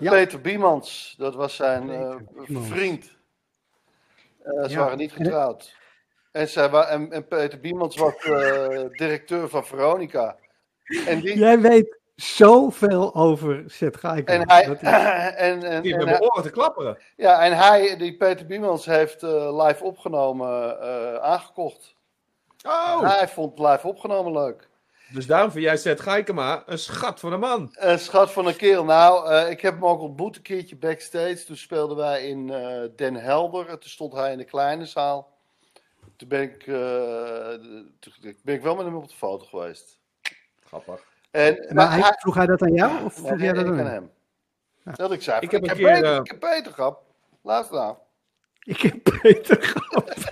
[0.00, 0.10] Ja.
[0.10, 1.14] Peter Biemans.
[1.18, 2.16] Dat was zijn eh,
[2.48, 3.16] vriend.
[4.42, 4.78] Eh, ze Ja.
[4.78, 5.76] waren niet getrouwd.
[6.32, 10.36] En, zij wa- en, en Peter Biemans was eh, directeur van Veronica.
[11.06, 14.26] En, die, Jij weet zoveel over Seth Geiger.
[14.26, 14.62] en hij...
[14.62, 14.80] Is-
[15.48, 16.98] en, en, Die en oren te klapperen.
[17.16, 21.94] ja, en hij, die Peter Biemans, heeft eh, live opgenomen eh, aangekocht.
[22.66, 23.00] Oh!
[23.16, 24.68] Hij vond live opgenomen leuk.
[25.12, 27.74] Dus daarom vind jij Seth Gaikema een schat van een man.
[27.78, 28.84] Een schat van een kerel.
[28.84, 31.44] Nou, eh, ik heb hem ook ontmoet een keertje backstage.
[31.44, 33.68] Toen speelden wij in eh, Den Helder.
[33.68, 35.34] En toen stond hij in de kleine zaal.
[36.16, 37.50] Toen ben ik, eh,
[37.98, 39.98] toen ben ik wel met hem op de foto geweest.
[40.66, 41.00] Grappig.
[41.36, 43.04] En, maar hij, vroeg hij dat aan jou?
[43.04, 44.10] Of Nee, vroeg jij nee, dat ik aan hem?
[44.84, 46.98] Dat ik zei, Ik ik heb een keer, beter, eh, ik heb beter gehad.
[47.42, 47.96] Luister nou.
[48.62, 50.14] Ik heb Peter gehad.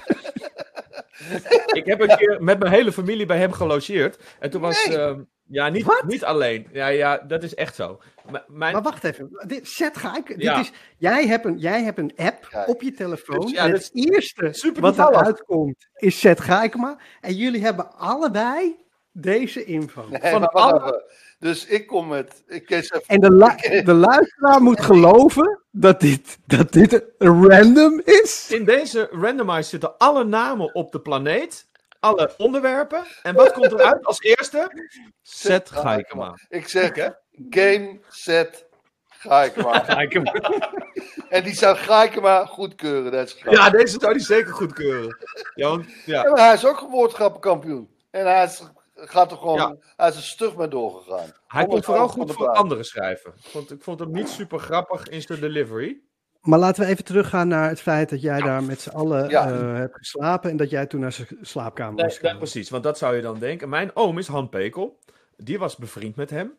[1.72, 4.22] Ik heb een keer met mijn hele familie bij hem gelogeerd.
[4.38, 4.82] En toen was...
[4.84, 6.68] Ehm, ja, niet, niet alleen.
[6.72, 8.00] Ja, ja, dat is echt zo.
[8.26, 9.44] M- mijn, Maar wacht even.
[9.46, 10.40] Dit, Seth Geiger.
[10.40, 10.56] Ja.
[10.56, 13.40] Dit is, jij, hebt een, jij hebt een app op je telefoon.
[13.40, 16.98] Dus ja, en dat het eerste super wat eruit komt is Seth Geikema.
[17.20, 18.83] En jullie hebben allebei
[19.16, 20.06] deze info.
[20.10, 21.02] Nee, Van alle- even.
[21.38, 22.42] Dus ik kom met...
[22.46, 23.02] Ik even...
[23.06, 28.50] En de, lu- de luisteraar moet geloven dat dit, dat dit random is.
[28.50, 31.66] in deze randomizer zitten alle namen op de planeet.
[32.00, 33.04] Alle onderwerpen.
[33.22, 34.88] En wat komt eruit als eerste?
[35.22, 36.34] Seth Gaikema.
[36.48, 37.12] Ik zeg,
[37.50, 38.66] game, set,
[39.08, 39.88] Gaikema.
[41.28, 43.42] en die zou Gaikema goedkeuren, dat is.
[43.50, 45.16] Ja, deze zou hij zeker goedkeuren.
[45.54, 45.80] Ja.
[46.04, 47.88] Ja, maar hij is ook woordgrappenkampioen.
[48.10, 48.62] En hij is,
[48.94, 49.76] gaat er gewoon, Ja.
[49.96, 51.32] hij is er stug mee doorgegaan.
[51.46, 53.32] Hij het vooral goed voor anderen schrijven.
[53.36, 56.00] Ik vond, ik vond hem niet super grappig in zijn delivery.
[56.40, 59.50] Maar laten we even teruggaan naar het feit dat jij daar met z'n allen Ja.
[59.50, 60.50] eh, hebt geslapen.
[60.50, 62.36] En dat jij toen naar zijn slaapkamer Nee, was gegaan.
[62.38, 63.68] precies, want dat zou je dan denken.
[63.68, 64.98] Mijn oom is Han Pekel.
[65.36, 66.58] Die was bevriend met hem.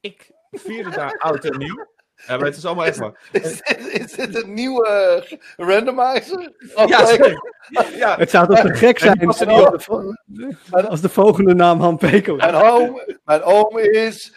[0.00, 1.86] Ik vierde daar oud en nieuw.
[2.26, 3.28] Ja, maar het is allemaal echt waar.
[3.32, 6.52] Is dit, is dit een nieuwe eh, randomizer?
[6.86, 7.54] Ja, zeker.
[7.96, 12.36] ja, Het zou toch te gek zijn als de, als de volgende naam Han Peko
[12.36, 12.42] is.
[12.42, 14.32] Mijn oom, mijn oom is...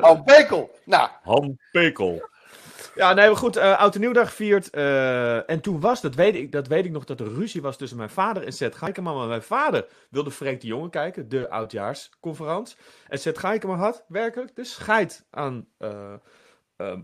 [0.00, 0.70] Oh, Bekel.
[0.84, 2.28] Nou, Han Pekel.
[2.98, 3.56] Ja, nee, maar goed.
[3.56, 4.70] eh Oud en Nieuwdag gevierd.
[4.70, 7.76] eh, en toen was, dat weet, ik, dat weet ik nog, dat er ruzie was
[7.76, 9.12] tussen mijn vader en Seth Gaikema.
[9.12, 12.76] Maar mijn vader wilde Freek de Jonge kijken, de oudjaarsconferentie.
[13.08, 16.14] En Seth Gaikema had werkelijk de scheid aan, eh
[16.76, 16.98] eh,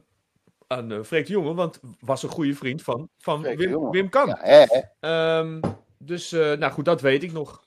[0.67, 1.55] aan Freek de Jonge.
[1.55, 3.91] Want was een goede vriend van, van Freek Wim.
[3.91, 4.27] Wim Kan.
[4.29, 4.81] ja, hè, hè.
[5.01, 5.61] Ehm,
[5.99, 7.63] dus, eh, nou goed, dat weet ik nog.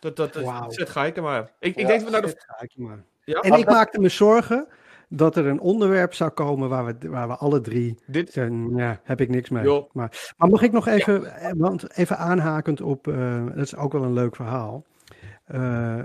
[0.00, 0.70] Dat, dat, dat Wauw.
[0.70, 1.50] Seth Gaikema.
[1.58, 2.28] Ik, ik denk dat we naar de...
[2.28, 3.04] Zet Gaikema.
[3.24, 3.40] Ja?
[3.40, 4.68] En ik maakte me zorgen
[5.08, 8.76] dat er een onderwerp zou komen waar we, waar we alle drie Dit, zijn.
[8.76, 9.62] Ja, heb ik niks mee.
[9.92, 13.92] Maar, maar mag ik nog even, eh, want even aanhakend op, eh, dat is ook
[13.92, 14.84] wel een leuk verhaal.
[15.44, 16.02] Eh,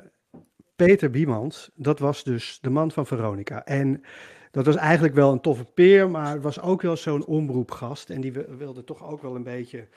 [0.75, 3.65] Peter Biemans, dat was dus de man van Veronica.
[3.65, 4.03] En
[4.51, 8.09] dat was eigenlijk wel een toffe peer, maar het was ook wel zo'n omroepgast.
[8.09, 9.87] En die wi- wilde toch ook wel een beetje,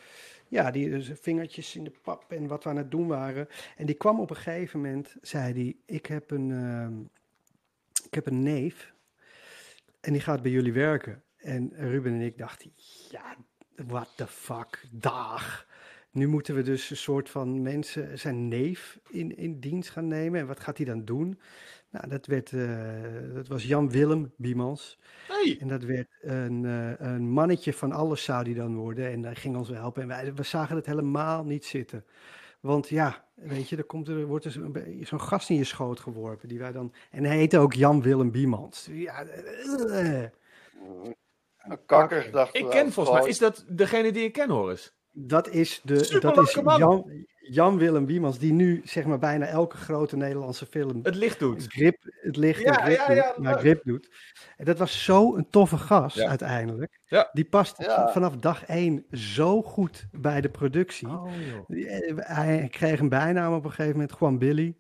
[0.49, 3.49] ja, die dus vingertjes in de pap en wat we aan het doen waren.
[3.77, 7.01] En die kwam op een gegeven moment, zei hij, ik heb een, ehm,
[8.07, 8.95] ik heb een neef
[10.07, 11.23] en die gaat bij jullie werken.
[11.37, 12.73] En Ruben en ik dachten,
[13.11, 13.37] ja,
[13.87, 15.67] what the fuck, dag.
[16.11, 20.41] Nu moeten we dus een soort van mensen, zijn neef in, in dienst gaan nemen.
[20.41, 21.41] En wat gaat hij dan doen?
[21.91, 24.99] Nou, dat, werd, eh, dat was Jan-Willem Biemans.
[25.27, 25.57] hey.
[25.61, 29.11] En dat werd een, eh, een mannetje van alles zou die dan worden.
[29.11, 30.03] En hij ging ons helpen.
[30.03, 32.05] En wij we zagen het helemaal niet zitten.
[32.61, 34.53] Want ja, weet je, er, komt er wordt er
[35.01, 36.49] zo'n gast in je schoot geworpen.
[36.49, 38.89] Die wij dan, en hij heette ook Jan-Willem Biemans.
[38.91, 39.27] Ja.
[41.59, 44.91] Een kakker, dacht Ik ken volgens mij, is dat degene die ik ken, Horace?
[45.13, 46.55] Dat is, de, dat is.
[46.55, 51.65] Jan, Jan-Willem Biemans, die nu zeg maar bijna elke grote Nederlandse film Het licht doet.
[51.69, 54.09] grip, het licht Ja, en grip, ja, doet, maar grip doet.
[54.57, 57.01] En dat was zo een toffe gast uiteindelijk.
[57.33, 61.09] Die past vanaf dag één zo goed bij de productie.
[61.09, 61.29] Oh,
[61.69, 64.77] eh, Hij kreeg een bijnaam op een gegeven moment, Juan Billy.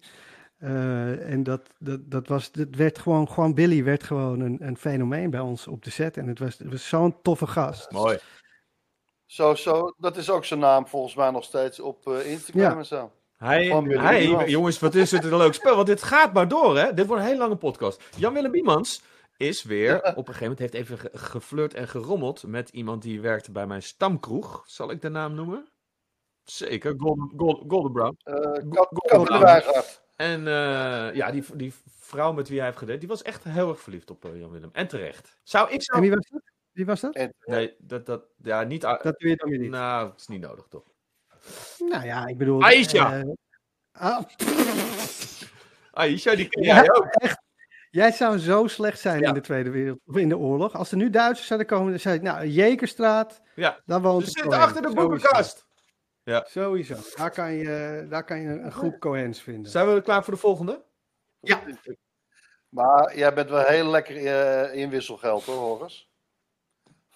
[0.58, 4.76] Eh, en dat, dat, dat was, dat werd gewoon, Juan Billy werd gewoon een, een
[4.76, 6.16] fenomeen bij ons op de set.
[6.16, 7.90] En het was, het was zo'n toffe gast.
[7.90, 8.18] Mooi.
[9.26, 12.76] Zo, zo, dat is ook zijn naam volgens mij nog steeds op eh, Instagram Ja.
[12.78, 13.12] en zo.
[13.36, 15.74] Hij, jongens, wat is het een leuk spel.
[15.74, 16.94] Want dit gaat maar door, hè.
[16.94, 18.02] Dit wordt een hele lange podcast.
[18.16, 19.02] Jan-Willem Biemans
[19.36, 23.20] is weer, op een gegeven moment, heeft even ge- geflirt en gerommeld met iemand die
[23.20, 24.62] werkte bij mijn stamkroeg.
[24.66, 25.68] Zal ik de naam noemen?
[26.44, 28.16] Zeker, Golden, Golden, Golden Brown.
[28.24, 30.02] Eh Go- Kat- go- Kat de go- Wijngaard.
[30.16, 33.68] En eh, ja, die, die vrouw met wie hij heeft gedate, die was echt heel
[33.68, 34.70] erg verliefd op Jan-Willem.
[34.72, 35.38] En terecht.
[35.42, 36.00] Zou ik En zo...
[36.00, 36.42] wie was dat?
[36.76, 37.14] Wie was dat?
[37.14, 38.80] En- Nee, dat, dat, ja, niet...
[38.80, 39.70] Dat weet je dan weer niet.
[39.70, 40.84] Nou, dat is niet nodig, toch?
[41.78, 42.62] Nou ja, ik bedoel...
[42.62, 43.18] Aisha.
[43.20, 43.28] eh,
[43.92, 44.22] ah,
[45.92, 47.04] Aisha, die ken Ja, jij ook.
[47.06, 47.44] echt.
[47.90, 49.28] Jij zou zo slecht zijn Ja.
[49.28, 50.74] in de Tweede Wereld, of in de oorlog.
[50.74, 53.80] Als er nu Duitsers zouden komen, dan zei ik, nou, Jekerstraat, Ja.
[53.84, 55.08] daar woont Ze zitten achter de Sowieso.
[55.08, 55.66] boekenkast.
[56.50, 56.94] Sowieso.
[57.16, 59.70] Daar kan je, daar kan je een groep Cohens vinden.
[59.70, 60.84] Zijn we er klaar voor de volgende?
[61.40, 61.62] Ja.
[62.68, 66.05] Maar jij bent wel heel lekker eh, in wisselgeld hoor, Horus.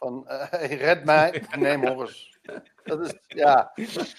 [0.00, 2.38] Van, eh, hey, red mij, neem Horus.
[2.84, 3.72] Dat is, ja.
[3.74, 4.14] Dat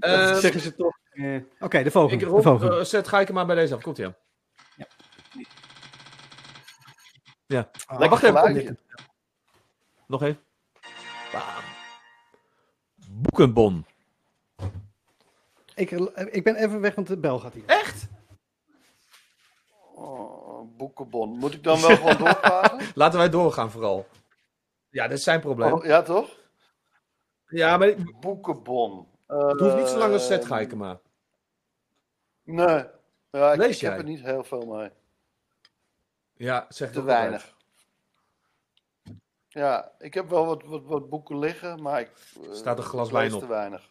[0.00, 0.98] Ehm, zeggen ze toch.
[1.10, 2.24] Eh, Oké, de volgende.
[2.24, 2.76] ik de volgende.
[2.78, 3.82] eh, zet, ga ik hem maar bij deze af.
[3.82, 4.16] Komt hij aan.
[7.46, 7.70] Ja.
[7.86, 8.78] Ah, wacht even.
[10.06, 10.40] Nog even.
[11.32, 11.42] Bam.
[13.10, 13.86] Boekenbon.
[15.74, 15.90] ik,
[16.30, 17.64] ik ben even weg, want de bel gaat hier.
[17.66, 18.06] Echt?
[19.94, 21.36] Oh, boekenbon.
[21.38, 22.80] Moet ik dan wel gewoon doorvragen?
[22.94, 24.08] Laten wij doorgaan vooral.
[24.90, 25.72] Ja, dat is zijn probleem.
[25.72, 26.36] Oh, ja, toch?
[27.46, 29.08] Ja, maar het Boekenbon.
[29.26, 31.00] hoeft niet zo lang als Eh, Zet Gaikema.
[32.42, 32.84] Nee.
[33.30, 34.90] Ja, ik, Lees ik heb er niet heel veel mee.
[36.36, 37.56] Ja, zeg Te het weinig.
[39.48, 42.10] Ja, ik heb wel wat, wat, wat boeken liggen, maar ik...
[42.42, 43.40] eh, Staat een glas ik lees wijn op.
[43.40, 43.90] te weinig.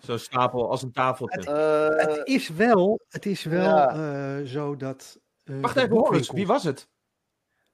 [0.00, 1.40] Zo'n stapel als een tafeltje.
[1.52, 3.90] Eh, Het is wel, het is wel Ja.
[4.38, 5.20] eh, zo dat...
[5.44, 6.30] eh, Wacht even, Horus.
[6.30, 6.88] Wie was het?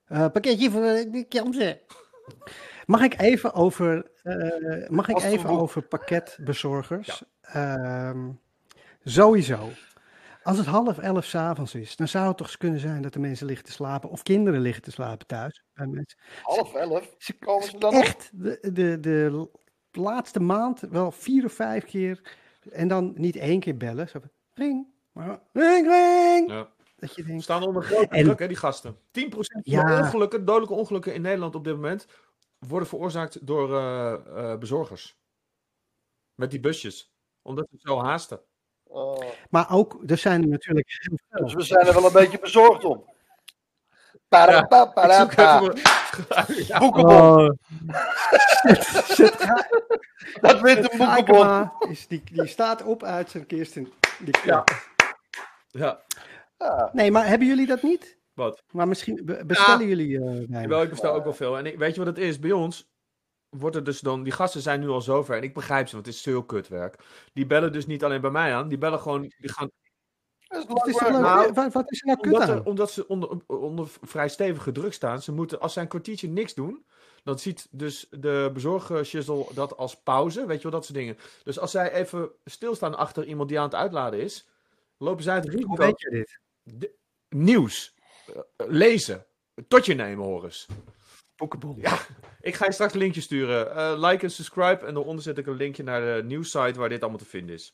[0.04, 1.80] Eh, pakketje voor de kansen.
[2.86, 7.22] Mag ik even over, eh, mag ik even over pakketbezorgers?
[7.40, 8.30] Ehm,
[9.04, 9.68] sowieso.
[10.42, 13.18] Als het half elf s'avonds is, dan zou het toch eens kunnen zijn dat de
[13.18, 14.10] mensen liggen te slapen.
[14.10, 15.64] Of kinderen liggen te slapen thuis.
[15.74, 16.18] bij mensen.
[16.42, 17.14] half elf.
[17.18, 19.50] Ze, Komen ze dan echt de, de, de
[19.92, 22.36] laatste maand wel vier of vijf keer.
[22.70, 24.08] En dan niet één keer bellen.
[24.08, 24.20] Zo
[24.54, 24.86] ring,
[25.52, 26.50] ring, ring.
[26.50, 26.68] Ja.
[26.98, 28.98] Dat je denkt, staan onder grote En- druk, hè, die gasten.
[29.10, 29.98] 10% van Ja.
[30.00, 32.06] ongelukken, dodelijke ongelukken in Nederland op dit moment
[32.58, 34.12] worden veroorzaakt door eh,
[34.52, 35.18] eh, bezorgers.
[36.34, 37.12] Met die busjes.
[37.42, 38.40] Omdat ze zo haasten.
[38.82, 41.44] Oh, maar ook, er zijn er natuurlijk heel veel.
[41.44, 43.04] dus we zijn er wel een beetje bezorgd om.
[44.28, 45.60] Parapa, parapa.
[46.46, 46.78] Ja.
[46.78, 47.58] Boekenbon.
[50.40, 51.70] Dat wint een boekenbon.
[51.88, 53.74] Is die, die staat op uit zijn kist.
[53.74, 53.88] Die
[54.44, 54.64] Ja.
[55.70, 56.00] Ja.
[56.58, 56.90] Ja.
[56.92, 58.18] Nee, maar hebben jullie dat niet?
[58.34, 58.62] Wat?
[58.72, 60.66] Maar misschien be- bestellen jullie eh.
[60.66, 61.58] Wel, ik bestel ook wel veel.
[61.58, 62.38] En ik, weet je wat het is?
[62.38, 62.90] Bij ons
[63.48, 64.22] wordt er dus dan...
[64.22, 65.36] Die gasten zijn nu al zover.
[65.36, 67.04] En ik begrijp ze, want het is veel kutwerk.
[67.32, 68.68] Die bellen dus niet alleen bij mij aan.
[68.68, 69.20] Die bellen gewoon...
[69.20, 69.70] Die gaan,
[70.48, 72.56] is Wat is, er lang nou- wat, wat is er nou kut omdat, aan?
[72.56, 75.22] er- omdat ze onder, onder vrij stevige druk staan.
[75.22, 76.86] Ze moeten, als zij een kwartiertje niks doen...
[77.22, 80.46] Dan ziet dus de bezorger dat als pauze.
[80.46, 81.18] Weet je wel, dat soort dingen.
[81.44, 84.48] Dus als zij even stilstaan achter iemand die aan het uitladen is...
[84.98, 85.76] Lopen zij het Hoe risico...
[85.76, 86.40] weet je dit?
[86.74, 86.94] De-
[87.28, 87.94] nieuws.
[88.26, 89.26] eh, lezen.
[89.68, 90.66] Tot je nemen, Horus.
[91.36, 91.76] Boekenbon.
[91.80, 91.98] Ja,
[92.40, 93.74] ik ga je straks een linkje sturen.
[93.74, 94.86] Eh, like en subscribe.
[94.86, 97.72] En daaronder zet ik een linkje naar de nieuwssite waar dit allemaal te vinden is.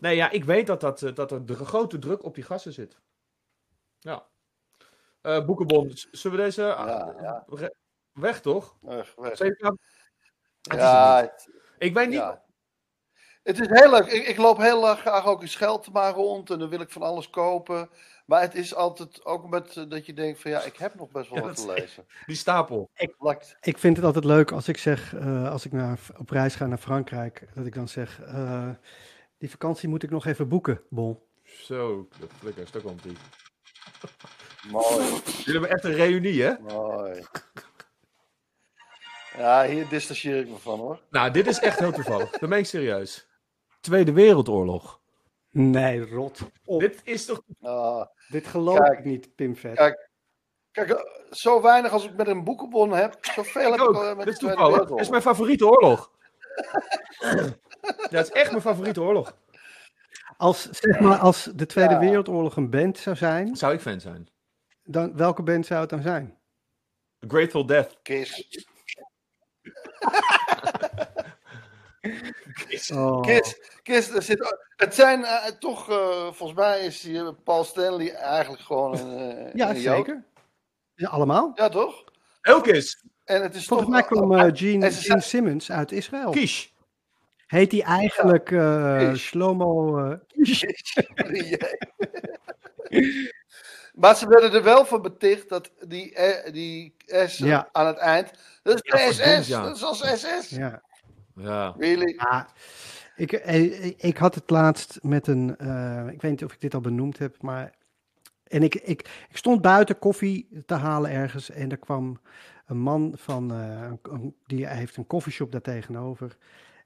[0.00, 2.72] Nee, ja, ik weet dat, dat, eh, dat er de grote druk op die gassen
[2.72, 3.00] zit.
[3.98, 4.28] Ja.
[5.22, 6.62] Boekenbon, z- zullen we deze...
[6.62, 7.44] Ja, ja.
[7.46, 7.74] re-
[8.12, 8.76] Weg, toch?
[8.80, 9.14] Weg,
[10.62, 11.48] Ja, het,
[11.78, 12.38] Ik weet niet...
[13.46, 14.06] Het is heel leuk.
[14.06, 17.02] Ik, ik loop heel erg graag ook in Scheltema rond en dan wil ik van
[17.02, 17.88] alles kopen.
[18.24, 21.10] Maar het is altijd ook met eh, dat je denkt van ja, ik heb nog
[21.10, 22.04] best wel wat dat te lezen.
[22.26, 22.90] Die stapel.
[23.18, 23.56] Lakt.
[23.60, 26.66] Ik vind het altijd leuk als ik zeg, eh, als ik naar, op reis ga
[26.66, 28.68] naar Frankrijk, dat ik dan zeg, eh,
[29.38, 31.18] die vakantie moet ik nog even boeken, Bon.
[31.44, 33.16] Zo, de flikker, stuk om drie.
[34.70, 36.52] Mooi, Jullie hebben echt een reunie, hè?
[36.58, 37.24] mooi.
[39.36, 41.00] Ja, hier distancieer ik me van hoor.
[41.10, 42.30] Nou, dit is echt heel toevallig.
[42.30, 43.25] Dat meen ik serieus.
[43.86, 45.00] Tweede Wereldoorlog.
[45.50, 46.40] Nee, rot.
[46.64, 46.80] Op.
[46.80, 47.42] Dit, Dit is toch...
[47.60, 48.98] Ah, geloof Kijk.
[48.98, 49.74] ik niet, Pimvet.
[49.76, 50.10] Kijk,
[50.70, 53.94] kijk, eh, zo weinig als ik met een boekenbon heb, zoveel heb Ik ook.
[53.94, 54.86] al met Dit de is Tweede.
[54.86, 56.10] Dit is mijn favoriete oorlog.
[58.10, 59.36] Dat is echt mijn favoriete oorlog.
[60.36, 62.00] Als, zeg maar, als de Tweede Ja.
[62.00, 64.28] Wereldoorlog een band zou zijn, Zou ik fan zijn.
[64.84, 66.38] dan, welke band zou het dan zijn?
[67.20, 67.98] Grateful Death.
[68.02, 68.64] Kiss.
[72.94, 73.20] Oh.
[73.22, 77.08] Kiss, Kiss, er zit, het zijn eh, toch, eh, volgens mij is
[77.44, 79.96] Paul Stanley eigenlijk gewoon een, eh, Ja, een Jood.
[79.96, 80.24] zeker.
[80.94, 81.52] Ja, allemaal.
[81.54, 82.04] Ja, toch?
[82.40, 83.04] Elk is.
[83.24, 83.98] En het is Volgens toch...
[83.98, 86.30] mij kwam Gene, Simmons uit Israël.
[86.30, 86.74] Kies.
[87.46, 89.22] Heet hij eigenlijk eh Kish.
[89.22, 89.98] Shlomo...
[89.98, 90.16] eh,
[93.94, 96.16] maar ze werden er wel van beticht dat die,
[96.52, 96.94] die
[97.26, 97.68] S Ja.
[97.72, 98.30] aan het eind.
[98.62, 99.48] Dat is Ja, SS.
[99.48, 99.62] ja.
[99.62, 100.48] Dat is als SS.
[100.48, 100.82] ja.
[101.36, 101.74] Ja.
[101.78, 102.14] Really?
[102.16, 102.48] Ja,
[103.16, 106.60] ik, eh, ik, ik had het laatst met een, eh, ik weet niet of ik
[106.60, 107.74] dit al benoemd heb, maar
[108.46, 112.20] en ik, ik, ik stond buiten koffie te halen ergens en er kwam
[112.66, 116.36] een man van, eh, een- die heeft een koffieshop daar tegenover,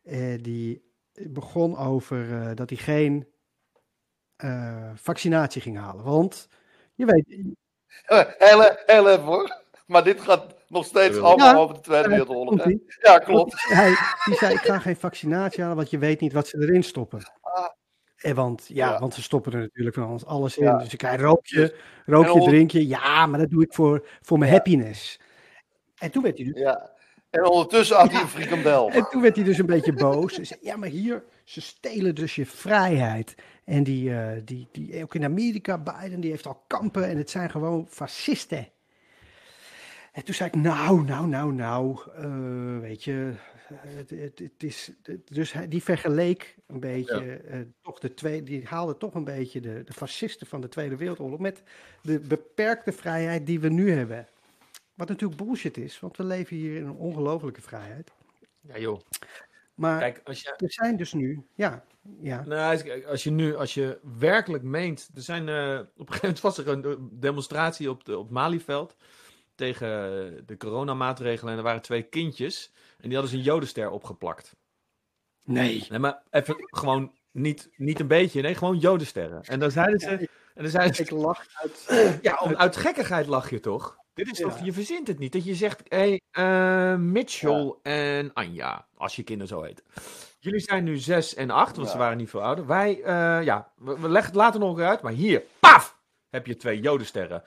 [0.03, 0.83] eh, die
[1.13, 3.27] begon over eh, dat hij geen
[4.37, 6.49] eh, vaccinatie ging halen, want
[6.95, 7.25] je weet,
[8.39, 9.63] Heel, heel even hoor.
[9.87, 11.61] Maar dit gaat nog steeds allemaal Ja.
[11.61, 12.65] over de Tweede Wereldoorlog.
[12.65, 12.77] hè?
[13.01, 13.55] Ja, klopt.
[13.69, 16.83] Hij, die zei, ik ga geen vaccinatie halen, want je weet niet wat ze erin
[16.85, 17.21] stoppen.
[17.41, 17.65] Ah.
[18.17, 18.99] En want, ja, Ja.
[18.99, 20.65] want ze stoppen er natuurlijk van alles, alles in.
[20.65, 20.79] Ja.
[20.79, 22.87] Dus ik krijg rook je, rook En je, on- drink je.
[22.87, 24.57] Ja, maar dat doe ik voor, voor mijn Ja.
[24.57, 25.21] happiness.
[25.99, 26.91] En toen werd hij dus, Ja.
[27.31, 28.91] En ondertussen had hij een frikandel.
[28.91, 30.37] en toen werd hij dus een beetje boos.
[30.37, 33.35] Hij zei, ja, maar hier, ze stelen dus je vrijheid.
[33.65, 37.31] En die, eh, die, die, ook in Amerika, Biden, die heeft al kampen en het
[37.31, 38.69] zijn gewoon fascisten.
[40.13, 43.33] En toen zei ik, nou, nou, nou, nou, eh, weet je,
[43.75, 48.43] het, het, het is, het- dus hij, die vergeleek een beetje, eh, toch de twee,
[48.43, 51.63] die haalde toch een beetje de, de fascisten van de Tweede Wereldoorlog met
[52.03, 54.27] de beperkte vrijheid die we nu hebben.
[54.95, 58.13] Wat natuurlijk bullshit is, want we leven hier in een ongelofelijke vrijheid.
[58.61, 59.01] Ja, joh.
[59.75, 61.85] Maar Kijk, als je, er zijn dus nu, ja,
[62.21, 65.09] ja, nou, als- je nu, als je werkelijk meent.
[65.15, 68.97] Er zijn, eh, op een gegeven moment was er een demonstratie op, de, op Malieveld.
[69.61, 71.53] Tegen de coronamaatregelen.
[71.53, 72.73] En er waren twee kindjes.
[72.99, 74.57] En die hadden ze een jodenster opgeplakt.
[75.45, 75.87] nee.
[75.89, 78.43] Nee, maar even gewoon niet, niet een beetje.
[78.43, 79.43] Nee, gewoon jodensterren.
[79.43, 80.09] En dan zeiden ze.
[80.55, 82.19] En dan zeiden ze Ik lach uit.
[82.23, 83.97] Ja, om, uit gekkigheid lach je toch?
[84.15, 84.49] Dit is Ja.
[84.49, 85.33] toch, je verzint het niet.
[85.33, 89.83] Dat je zegt, hé, hey, eh, Mitchell en Anja, als je kinderen zo heet.
[90.39, 92.67] Jullie zijn nu zes en acht, want ze waren niet veel ouder.
[92.67, 96.00] Wij, eh, ja, we, we leggen het later nog uit, maar hier, paf,
[96.31, 97.43] heb je twee jodensterren.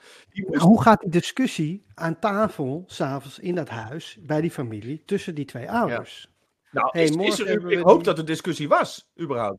[0.58, 5.44] Hoe gaat die discussie aan tafel, s'avonds in dat huis, bij die familie, tussen die
[5.44, 6.32] twee ouders?
[6.70, 9.58] nou, Hey, is, er, ik hoop die- dat er discussie was, überhaupt.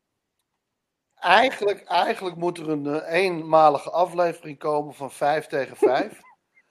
[1.16, 6.20] Eigenlijk, eigenlijk moet er een eh, eenmalige aflevering komen van 5 tegen 5.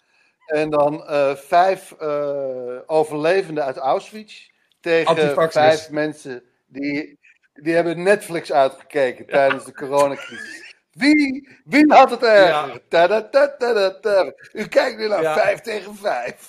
[0.61, 4.49] en dan eh, vijf eh, overlevenden uit Auschwitz
[4.81, 7.19] tegen vijf mensen die,
[7.53, 10.74] die hebben Netflix uitgekeken tijdens de coronacrisis.
[10.95, 12.47] Wie, wie had het erger?
[12.73, 12.79] Ja.
[12.89, 14.33] Tadadadadada.
[14.53, 15.35] U kijkt nu naar Ja.
[15.35, 16.49] 5 tegen 5.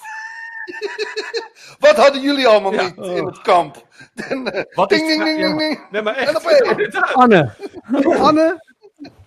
[1.79, 2.81] Wat hadden jullie allemaal Ja.
[2.83, 3.85] niet in het kamp?
[4.15, 5.47] Eh, Wat is ding, ding, ding, ja.
[5.47, 5.89] ding, ding.
[5.91, 6.45] Nee, maar echt.
[7.13, 7.53] Anne,
[8.27, 8.63] Anne,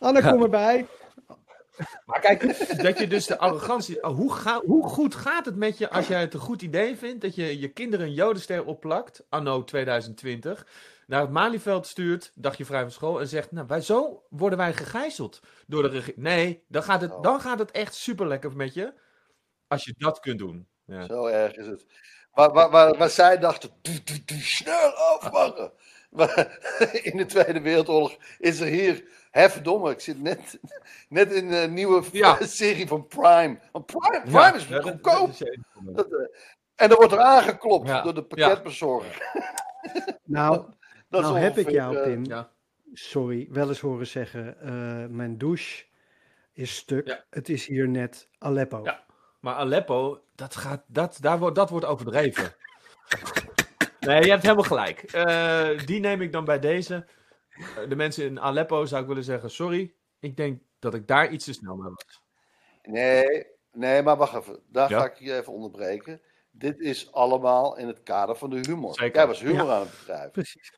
[0.01, 0.87] Anne, kom erbij.
[2.07, 2.41] Maar kijk,
[2.83, 4.03] dat je dus de arrogantie.
[4.03, 6.97] oh, Hoe, ga, hoe goed gaat het met je als jij het een goed idee
[6.97, 10.67] vindt dat je je kinderen een Jodenster opplakt, anno 2020,
[11.09, 14.73] naar het Malieveld stuurt, dagje vrij van school, en zegt: Nou, wij, zo worden wij
[14.75, 16.17] gegijzeld door de regering.
[16.23, 17.23] Nee, dan gaat, het, Oh.
[17.23, 18.93] dan gaat het echt super lekker met je.
[19.67, 20.69] Als je dat kunt doen.
[20.85, 21.07] Ja.
[21.07, 21.87] Zo erg is het.
[22.33, 25.73] Waar, waar, waar, waar zij dachten, "Doe, doe, doe, snel afvangen.
[26.11, 26.59] Maar
[27.03, 30.61] In de Tweede Wereldoorlog is er hier, hè verdomme, ik zit net,
[31.09, 32.39] net in een nieuwe Ja.
[32.41, 33.59] serie van Prime.
[33.73, 35.31] Want Prime, Prime Ja, is goedkoop.
[35.31, 35.59] eh,
[36.75, 38.03] en dan wordt er aangeklopt Ja.
[38.03, 39.33] door de pakketbezorger.
[40.25, 40.65] Nou,
[41.09, 42.51] Dat nou heb ik jou, eh, Pim, Ja.
[42.93, 45.85] sorry, wel eens horen zeggen, eh, mijn douche
[46.53, 47.07] is stuk.
[47.07, 47.25] Ja.
[47.31, 48.81] Het is hier net Aleppo.
[48.85, 49.05] Ja.
[49.41, 52.55] Maar Aleppo, dat, gaat, dat, daar wordt, dat wordt overdreven.
[54.01, 55.03] Nee, je hebt helemaal gelijk.
[55.03, 57.07] Eh, die neem ik dan bij deze.
[57.51, 59.95] Eh, de mensen in Aleppo zou ik willen zeggen: sorry.
[60.19, 62.23] Ik denk dat ik daar iets te snel mee was.
[62.83, 64.61] Nee, nee, maar wacht even.
[64.69, 64.99] Daar Ja.
[64.99, 66.21] ga ik je even onderbreken.
[66.51, 68.95] Dit is allemaal in het kader van de humor.
[68.95, 69.17] Zeker.
[69.17, 70.31] Jij was humor aan het bedrijven.
[70.31, 70.78] Precies.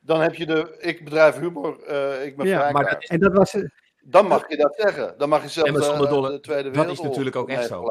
[0.00, 2.98] Dan heb je de, ik bedrijf humor, eh, ik ben Ja, vrij maar.
[2.98, 3.64] En dat was, eh,
[4.02, 5.14] Dan mag je dat zeggen.
[5.18, 7.84] Dan mag je met zonder eh, dolle- de Tweede dat is natuurlijk ook echt zo.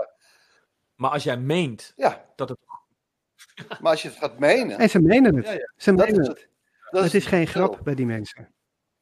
[0.95, 2.57] Maar als jij meent Ja, dat het.
[3.81, 5.45] maar als je het gaat menen, en ze menen het.
[5.45, 5.71] Ja, ja.
[5.77, 6.37] Ze dat menen is het.
[6.37, 6.47] het.
[6.89, 8.53] Dat Het is geen grap bij die mensen.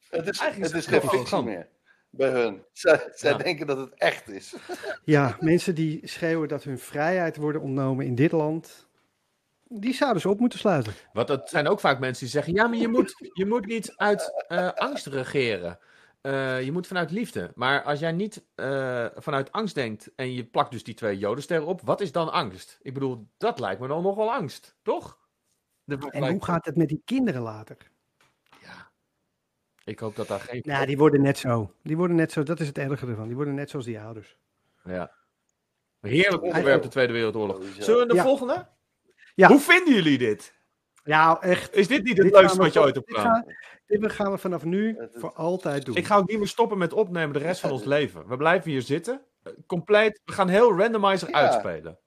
[0.10, 1.68] Het is, Eigenlijk het is geen fictie meer
[2.10, 2.64] bij hun.
[2.74, 3.38] Zij, zij Ja.
[3.38, 4.56] denken dat het echt is.
[5.04, 8.87] Ja, mensen die schreeuwen dat hun vrijheid worden ontnomen in dit land,
[9.70, 10.94] die zouden ze op moeten sluiten.
[11.14, 13.94] Want dat zijn ook vaak mensen die zeggen: ja, maar je moet, je moet niet
[13.96, 15.80] uit eh, angst regeren.
[16.22, 17.52] Eh, je moet vanuit liefde.
[17.56, 21.68] Maar als jij niet eh, vanuit angst denkt en je plakt dus die twee jodensterren
[21.68, 22.80] op, wat is dan angst?
[22.82, 25.18] Ik bedoel, dat lijkt me dan nog wel angst, toch?
[25.86, 27.78] En hoe gaat het met die kinderen later?
[28.62, 28.90] Ja.
[29.84, 30.62] Ik hoop dat daar geen.
[30.66, 31.74] Nou, die worden net zo.
[31.84, 33.28] Die worden net zo, dat is het erge ervan.
[33.28, 34.38] Die worden net zoals die ouders.
[34.84, 35.12] Ja.
[36.02, 37.62] Heerlijk onderwerp, de Tweede Wereldoorlog.
[37.80, 38.24] Zullen we de Ja.
[38.24, 38.68] volgende?
[39.38, 39.48] Ja.
[39.48, 40.54] Hoe vinden jullie dit?
[41.04, 41.76] Ja, echt.
[41.76, 43.34] Is dit niet het Dit leukste wat je ooit hebt dit gedaan?
[43.34, 45.96] gaan, dit gaan we vanaf nu voor altijd doen.
[45.96, 48.28] Ik ga ook niet meer stoppen met opnemen de rest van ons leven.
[48.28, 49.22] We blijven hier zitten.
[49.44, 50.22] eh, Compleet.
[50.26, 51.36] We gaan heel randomizer Ja.
[51.36, 52.00] uitspelen.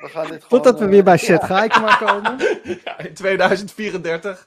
[0.00, 2.38] We gaan dit Totdat gewoon, we eh, weer bij Seth Gaikema komen.
[2.84, 4.46] Ja, in 2034.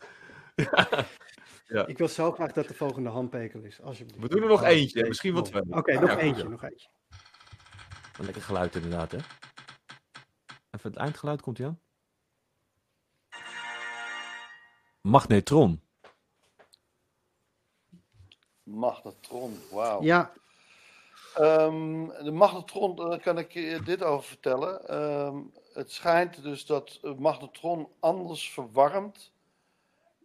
[1.86, 3.82] Ik wil zo graag dat de volgende handpekel is.
[3.82, 4.22] Alsjeblieft.
[4.22, 5.62] We doen er nog Oh, eentje, misschien wel twee.
[5.70, 6.50] Oké, nog Ja, eentje, ja.
[6.50, 6.88] nog eentje.
[8.20, 9.18] Een lekker geluid inderdaad, hè?
[10.76, 11.80] Even het eindgeluid, komt aan?
[15.02, 15.82] Magnetron.
[18.64, 20.02] Magnetron, wauw.
[20.04, 20.34] Ja,
[21.36, 24.88] Ehm, de magnetron, daar kan ik je dit over vertellen.
[24.88, 25.38] Ehm,
[25.74, 29.32] het schijnt dus dat een magnetron anders verwarmt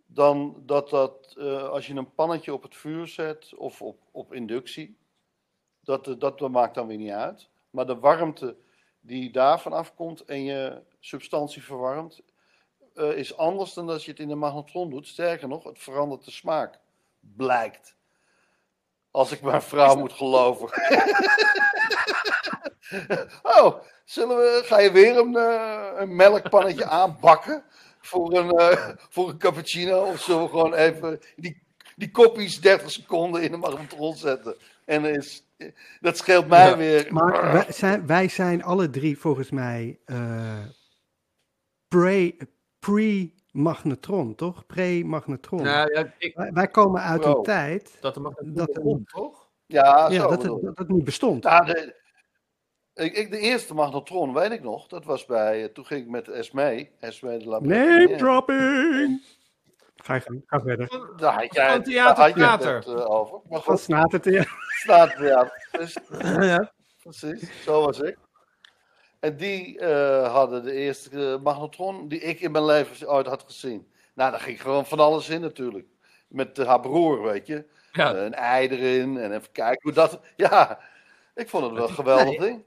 [0.06, 4.32] dan dat dat eh, als je een pannetje op het vuur zet of op, op
[4.32, 4.96] inductie.
[5.80, 7.48] Dat, dat, dat maakt dan weer niet uit.
[7.70, 8.56] Maar de warmte
[9.00, 12.20] die daarvan afkomt en je substantie verwarmt,
[12.94, 15.06] eh, is anders dan als je het in een magnetron doet.
[15.06, 16.78] Sterker nog, het verandert de smaak.
[17.20, 17.96] Blijkt.
[19.10, 20.68] Als ik mijn vrouw moet geloven.
[23.58, 27.64] oh, zullen we, ga je weer een, eh, een melkpannetje aanbakken?
[28.00, 30.02] Voor een, eh, voor een cappuccino?
[30.02, 31.62] Of zullen we gewoon even die,
[32.00, 34.56] die koppies 30 seconden in de magnetron zetten?
[34.84, 35.44] En dan is,
[36.00, 37.06] dat scheelt mij Ja, weer.
[37.12, 40.58] maar wij zijn, wij zijn alle drie volgens mij eh,
[41.88, 42.36] pre-
[42.78, 44.66] pre-magnetron, toch?
[44.66, 45.62] Pre-magnetron.
[45.62, 47.36] Nou ja, ik, Wij, wij komen uit Wow.
[47.36, 49.48] een tijd dat de magnetron Dat- begon, toch?
[49.66, 51.42] Ja, ja, dat, het, dat het niet bestond.
[51.44, 51.98] Nou, de,
[52.94, 54.86] ik, ik- de eerste magnetron, weet ik nog.
[54.86, 56.88] Dat was bij, eh, toen ging ik met Esme.
[57.00, 59.22] Esme de Name dropping!
[60.02, 60.88] Ga, je- ga verder.
[61.16, 62.74] Daar had jij Van het- theater, daar had je theater.
[62.76, 63.38] het eh, over.
[63.48, 64.52] Maar Van goed, snaterteer.
[64.68, 65.96] staat ja, precies,
[66.40, 66.72] ja.
[67.02, 68.16] precies, zo was ik.
[69.20, 73.42] En die eh, hadden de eerste eh, magnetron die ik in mijn leven ooit had
[73.46, 73.88] gezien.
[74.14, 75.86] Nou, daar ging gewoon van alles in natuurlijk.
[76.28, 77.64] Met eh, haar broer, weet je.
[77.92, 80.20] Ja, een ei erin en even kijken hoe dat...
[80.36, 80.78] Ja,
[81.34, 82.62] ik vond het wel een geweldig ding.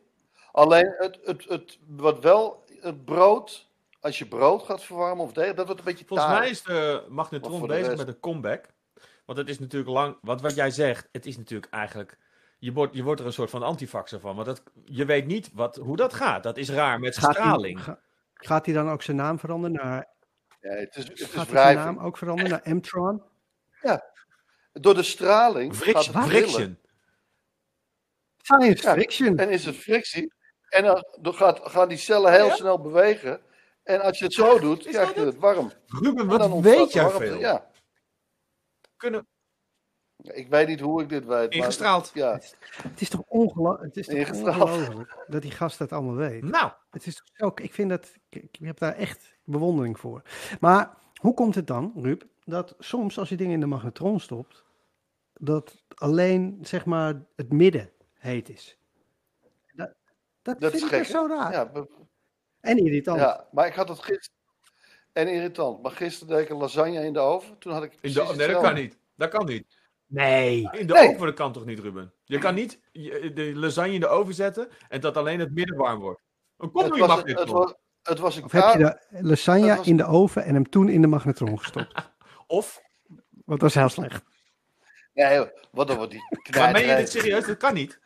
[0.51, 3.69] Alleen, het, het, het, wat wel, het brood,
[4.03, 7.05] als je brood gaat verwarmen of deeg, dat wordt een beetje volgens mij is de
[7.09, 8.65] magnetron de bezig rest- met een comeback.
[9.25, 10.17] Want het is natuurlijk lang.
[10.21, 12.17] Want wat jij zegt, het is natuurlijk eigenlijk.
[12.59, 14.35] Je wordt, je wordt er een soort van antifaxer van.
[14.35, 16.43] Want dat, je weet niet wat, hoe dat gaat.
[16.43, 17.83] Dat is raar met Gaat hij, straling.
[17.83, 17.99] ga-
[18.33, 20.07] gaat hij dan ook zijn naam veranderen naar...
[20.61, 23.23] Ja, het is, het is Gaat hij zijn naam ook veranderen naar Mtron?
[24.73, 26.15] Door de straling gaat Friction.
[26.15, 26.49] het trillen.
[26.49, 26.79] friction.
[28.37, 29.37] Science Ja, fiction.
[29.37, 30.33] En is er frictie.
[30.69, 32.55] En dan, dan gaat, gaan die cellen heel Ja?
[32.55, 33.41] snel bewegen.
[33.83, 35.25] En als je het zo doet, Is krijg je het?
[35.33, 35.71] het warm.
[35.87, 37.25] Ruben, En wat weet jij warmte.
[37.27, 37.39] veel?
[37.39, 37.71] Ja.
[38.97, 39.27] Kunnen,
[40.17, 41.29] Ik weet niet hoe ik dit weet.
[41.29, 42.11] maar- Ingestraald.
[42.13, 42.39] ja.
[42.83, 46.43] Het is toch, ongelo het is toch ongelooflijk dat die gast dat allemaal weet.
[46.43, 50.21] Nou, Het is toch ook, ik vind dat, ik, ik heb daar echt bewondering voor.
[50.59, 54.63] Maar hoe komt het dan, Ruud, dat soms als je dingen in de magnetron stopt,
[55.33, 58.77] dat alleen zeg maar het midden heet is?
[59.73, 59.93] Dat,
[60.41, 61.51] dat, Dat vind is ik echt gek, zo raar.
[61.51, 61.71] Ja,
[62.63, 63.19] En irritant.
[63.19, 64.37] ja, maar ik had het gisteren.
[65.13, 65.81] En irritant.
[65.81, 67.57] Maar gisteren deed ik een lasagne in de oven.
[67.57, 67.93] Toen had ik.
[68.01, 68.97] in de, nee, dat kan niet.
[69.15, 69.65] Dat kan niet.
[70.07, 70.69] Nee.
[70.71, 71.09] In de Nee.
[71.09, 72.13] oven, dat kan toch niet, Ruben?
[72.23, 72.79] Je kan niet
[73.33, 76.21] de lasagne in de oven zetten en dat alleen het midden warm wordt.
[76.57, 77.57] Een Het combi was, mag het, dit het, toch?
[77.57, 80.69] was, het was een Of heb je de lasagne was- in de oven en hem
[80.69, 82.11] toen in de magnetron gestopt?
[82.47, 82.81] Of,
[83.45, 84.23] Want dat is heel slecht.
[85.13, 86.23] Nee, wat dan wordt die
[86.57, 87.45] maar meen je dit serieus?
[87.45, 87.99] Dat kan niet.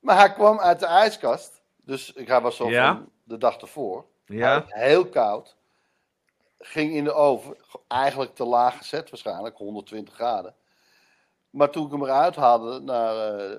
[0.00, 1.59] Maar hij kwam uit de ijskast.
[1.90, 2.94] Dus ik hij was zo Ja.
[2.94, 4.04] van de dag ervoor.
[4.24, 4.64] Ja.
[4.68, 5.56] Heel koud.
[6.58, 7.56] Ging in de oven.
[7.88, 9.56] Eigenlijk te laag gezet waarschijnlijk.
[9.56, 10.54] 120 graden.
[11.50, 13.58] Maar toen ik hem eruit haalde, na, eh,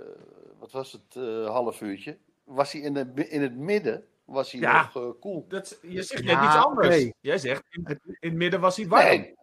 [0.60, 2.18] wat was het, eh half uurtje.
[2.44, 4.82] Was hij in, de, in het midden, was hij Ja.
[4.82, 5.46] nog eh, koel.
[5.48, 7.10] Dat, je zegt Ja, net iets anders.
[7.20, 9.06] Jij zegt, in, in het midden was hij warm.
[9.06, 9.36] Nee,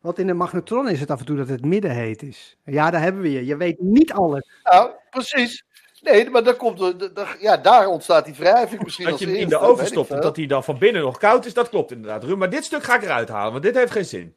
[0.00, 2.56] Want in de magnetron is het af en toe dat het midden heet is.
[2.64, 3.44] Ja, daar hebben we je.
[3.44, 4.50] Je weet niet alles.
[4.62, 5.64] nou, precies.
[6.00, 6.94] Nee, maar dan komt
[7.40, 10.20] ja, daar ontstaat die wrijving misschien Dat als je hem in de oven stopt en
[10.20, 12.22] dat hij dan van binnen nog koud is, dat klopt inderdaad.
[12.22, 14.36] Ruben, maar dit stuk ga ik eruit halen, want dit heeft geen zin.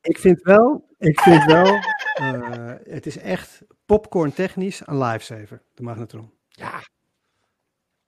[0.00, 1.78] Ik vind wel, ik vind wel,
[2.14, 6.32] eh, het is echt popcorn technisch een lifesaver, de magnetron.
[6.48, 6.80] Ja,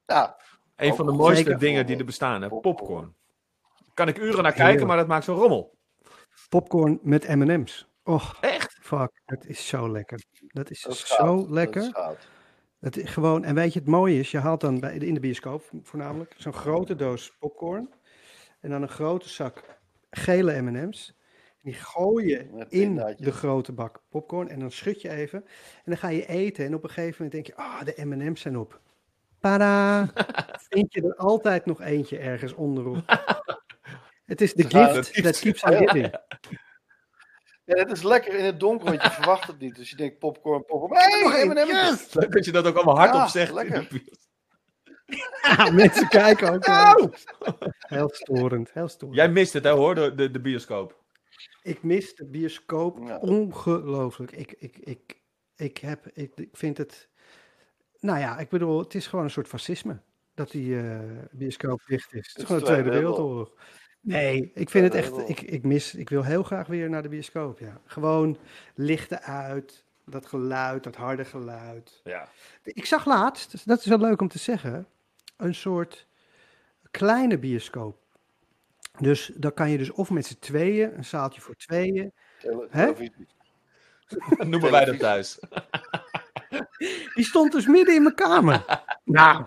[0.07, 0.36] Ja,
[0.76, 1.59] een van de mooiste zeker.
[1.59, 2.48] dingen die er bestaan, hè?
[2.48, 3.14] Popcorn.
[3.94, 5.76] Kan ik uren naar kijken, maar dat maakt zo'n rommel.
[6.48, 7.88] Popcorn met M&M's.
[8.02, 8.78] Och, Echt?
[8.82, 10.22] fuck, het is zo lekker.
[10.46, 11.82] Dat is dat is zo goud, dat lekker.
[11.82, 12.28] is goud.
[12.85, 15.20] Het is gewoon, en weet je, het mooie is, je haalt dan bij, in de
[15.20, 17.91] bioscoop voornamelijk zo'n grote doos popcorn
[18.61, 19.78] en dan een grote zak
[20.11, 21.18] gele M&M's.
[21.62, 25.45] Die gooi je in de grote bak popcorn en dan schud je even.
[25.74, 28.41] En dan ga je eten en op een gegeven moment denk je, ah, de M&M's
[28.41, 28.80] zijn op.
[29.41, 30.07] Tada!
[30.70, 33.03] Vind je er altijd nog eentje ergens onderop.
[34.24, 36.14] Het is de gift dat that keeps on giving.
[37.65, 39.75] Ja, het is lekker in het donker, want je verwacht het niet.
[39.75, 41.01] Dus je denkt popcorn, popcorn.
[41.01, 42.15] Hey, Nog yes!
[42.15, 43.53] Leuk dat je dat ook allemaal hardop Ja, zegt.
[43.53, 43.89] lekker.
[45.43, 46.67] Ja, mensen kijken ook.
[46.67, 47.12] Nou!
[47.79, 49.17] Heel storend, heel storend.
[49.19, 51.03] Jij mist het, hè, hoor, de, de, de bioscoop.
[51.62, 53.19] Ik mis de bioscoop Ja.
[53.19, 54.33] ongelooflijk.
[54.33, 55.21] Ik, ik, ik,
[55.57, 57.09] ik, heb, ik, ik vind het.
[58.01, 60.01] Nou ja, ik bedoel, het is gewoon een soort fascisme
[60.35, 60.99] dat die eh,
[61.31, 62.29] bioscoop dicht is.
[62.29, 63.53] Het is gewoon de de Tweede Tweede Wereldoorlog.
[64.07, 65.28] Nee, ik vind het echt.
[65.28, 65.94] Ik, ik mis.
[65.94, 67.59] Ik wil heel graag weer naar de bioscoop.
[67.59, 68.38] Ja, gewoon
[68.74, 72.00] lichten uit, dat geluid, dat harde geluid.
[72.05, 72.28] Ja.
[72.62, 74.86] Ik zag laatst, dus dat is wel leuk om te zeggen,
[75.36, 76.07] een soort
[76.90, 77.98] kleine bioscoop.
[78.98, 82.12] Dus dan kan je dus of met z'n tweeën, een zaaltje voor tweeën.
[82.38, 82.84] Tele- Hè?
[82.94, 83.26] televisie.
[84.38, 85.38] Noemen wij dat thuis.
[87.14, 88.64] Die stond dus midden in mijn kamer.
[89.05, 89.46] nou,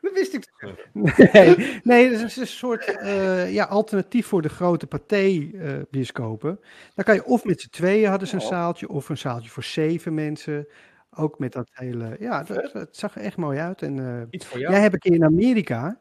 [0.00, 0.48] dat wist ik.
[1.32, 6.60] Nee, nee dat is een soort eh, ja, alternatief voor de grote pathé-bioscopen.
[6.94, 9.62] Dan kan je of met z'n tweeën hadden ze een zaaltje, of een zaaltje voor
[9.62, 10.68] zeven mensen.
[11.16, 12.16] Ook met dat hele.
[12.18, 13.82] Ja, dat, dat zag er echt mooi uit.
[13.82, 14.72] En eh, Iets voor jou.
[14.72, 16.00] jij hebt een keer in Amerika,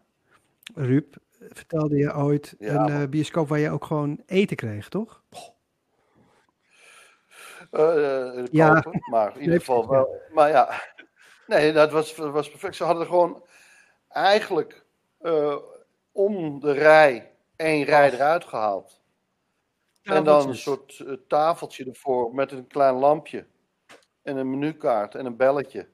[0.76, 5.24] Ruud, vertelde je ooit Ja, een eh, bioscoop waar je ook gewoon eten kreeg, toch?
[8.52, 8.84] Ja.
[9.12, 10.22] maar in ieder geval wel.
[10.34, 10.82] Maar ja,
[11.47, 12.76] nee, dat was, was perfect.
[12.76, 13.43] Ze hadden er gewoon
[14.10, 14.86] eigenlijk
[15.20, 15.55] eh,
[16.12, 19.01] om de rij één rij eruit gehaald.
[20.03, 23.45] En dan een soort eh, tafeltje ervoor met een klein lampje.
[24.22, 25.88] En een menukaart en een belletje.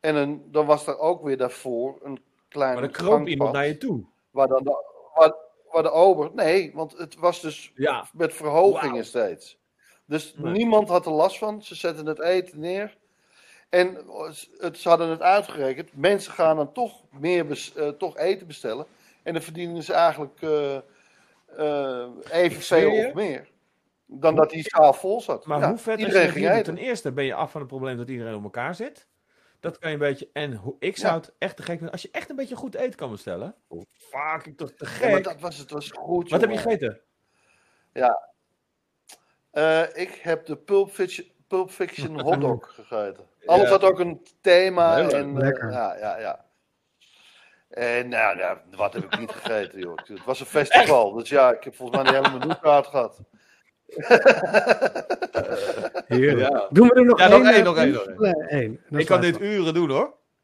[0.00, 3.66] En een, dan was er ook weer daarvoor een klein Maar dan kroop iemand naar
[3.66, 4.04] je toe.
[4.30, 4.84] Waar, dan de,
[5.14, 5.34] waar,
[5.70, 6.30] waar de ober...
[6.34, 8.08] Nee, want het was dus Ja.
[8.12, 9.58] met verhogingen steeds.
[10.06, 10.52] Dus Nee.
[10.52, 11.62] niemand had er last van.
[11.62, 12.96] Ze zetten het eten neer.
[13.74, 13.98] En
[14.58, 15.90] het, ze hadden het uitgerekend.
[15.96, 18.86] Mensen gaan dan toch, meer bes- eh, toch eten bestellen.
[19.22, 20.76] En dan verdienen ze eigenlijk eh
[21.56, 23.06] eh, evenveel zweer je?
[23.06, 23.48] of meer.
[24.06, 25.46] Dan dat die zaal vol zat.
[25.46, 26.64] Maar Ja, hoe vet is het.
[26.64, 29.06] Ten eerste ben je af van het probleem dat iedereen op elkaar zit.
[29.60, 30.28] Dat kan je een beetje.
[30.32, 31.20] En hoe, ik zou Ja.
[31.20, 31.92] het echt te gek vinden.
[31.92, 33.54] Als je echt een beetje goed eten kan bestellen.
[33.92, 35.10] Fuck, ik toch te Ja, gek.
[35.10, 36.30] maar dat was het was goed.
[36.30, 37.00] Wat heb je gegeten?
[39.50, 43.24] Eh, ik heb de Pulp Fiction, Pulp Fiction hotdog gegeten.
[43.46, 43.70] Alles Ja.
[43.70, 44.98] had ook een thema.
[44.98, 45.70] En, eh, lekker.
[45.70, 46.44] ja, ja, ja.
[47.68, 49.96] En nou, nou, wat heb ik niet gegeten, joh.
[50.04, 53.20] Het was een festival, dus ja, ik heb volgens mij een hele menukaart gehad.
[56.06, 56.50] Heerlijk.
[56.50, 56.66] Ja.
[56.70, 57.38] Doen we er nog Ja, één?
[57.40, 58.80] nog één, eh, nog één, nog Nee, één.
[58.90, 60.02] Ik kan dit uren doen hoor.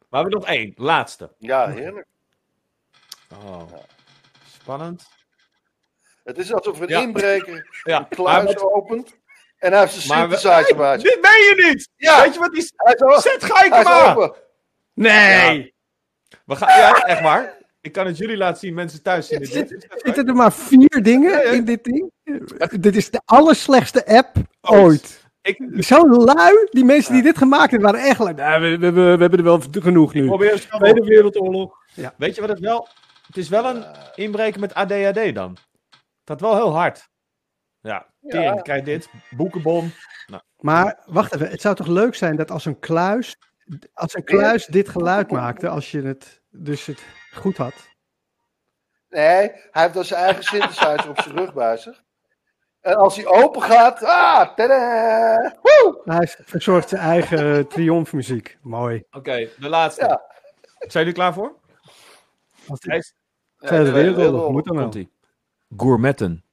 [0.09, 0.73] Maar we hebben nog één.
[0.75, 1.31] Laatste.
[1.37, 2.05] Ja, heerlijk.
[3.45, 3.61] Oh.
[4.61, 5.09] Spannend.
[6.23, 6.99] Het is alsof een Ja.
[7.01, 9.15] inbreker Ja, een kluis opent
[9.61, 11.09] en hij heeft zijn Maar we- synthesizer bij zich.
[11.11, 11.89] Dit ben je niet!
[11.95, 12.21] Ja.
[12.21, 12.61] Weet je wat die...
[13.21, 14.13] Zet is Gaikema!
[14.15, 14.33] open.
[14.93, 15.73] Nee!
[16.45, 16.77] We gaan...
[16.79, 17.57] Ja, echt waar.
[17.81, 19.47] Ik kan het jullie laten zien, mensen thuis zien dit.
[19.51, 19.87] Zit- niet.
[20.03, 21.49] Zitten er maar vier dingen Ja, ja.
[21.51, 22.11] in dit ding?
[22.79, 24.81] Dit is de allerslechtste app Ooit.
[24.81, 25.19] ooit.
[25.41, 28.33] Ik Zo lui, die mensen die dit gemaakt hebben, waren echt lui.
[28.33, 30.25] Nou, we, we, we, we hebben er wel genoeg nu.
[30.25, 31.77] probeer eens Tweede Wereldoorlog.
[31.93, 32.13] Ja.
[32.17, 32.87] Weet je wat het wel...
[33.27, 33.85] Het is wel een
[34.15, 35.57] inbreken met ADHD dan.
[36.23, 37.09] Dat wel heel hard.
[37.81, 39.09] Ja, tering, kijk dit.
[39.29, 39.93] Boekenbon.
[40.57, 43.37] Maar wacht even, het zou toch leuk zijn dat als een kluis,
[43.93, 47.03] als een kluis dit geluid maakte, als je het dus het
[47.33, 47.73] goed had.
[49.09, 52.03] Nee, hij heeft dan zijn eigen synthesizer op zijn rug bij zich.
[52.81, 56.01] En als hij open gaat, ah, tada, woe!
[56.03, 58.57] Hij verzorgt zijn eigen triomfmuziek.
[58.61, 59.03] Mooi.
[59.11, 60.05] Oké, de laatste.
[60.05, 60.21] Ja.
[60.77, 61.55] Zijn jullie klaar voor?
[62.67, 63.03] Als die
[63.57, 65.05] Tweede Ja, Wereldoorlog moet dan wel.
[65.77, 66.43] Gourmetten.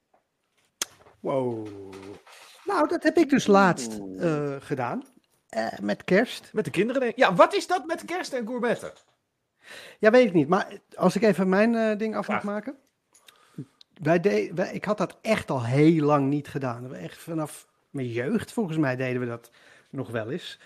[1.19, 1.67] Wow.
[2.65, 5.03] Nou, dat heb ik dus laatst eh, gedaan.
[5.49, 6.49] Eh, met kerst.
[6.53, 7.13] Met de kinderen.
[7.15, 8.91] Ja, wat is dat met kerst en gourmetten?
[9.99, 10.47] Ja, weet ik niet.
[10.47, 12.77] Maar als ik even mijn eh, ding af mag maken.
[13.93, 16.89] Wij de, wij, ik had dat echt al heel lang niet gedaan.
[16.89, 19.51] We Echt vanaf mijn jeugd, volgens mij, deden we dat
[19.89, 20.59] nog wel eens.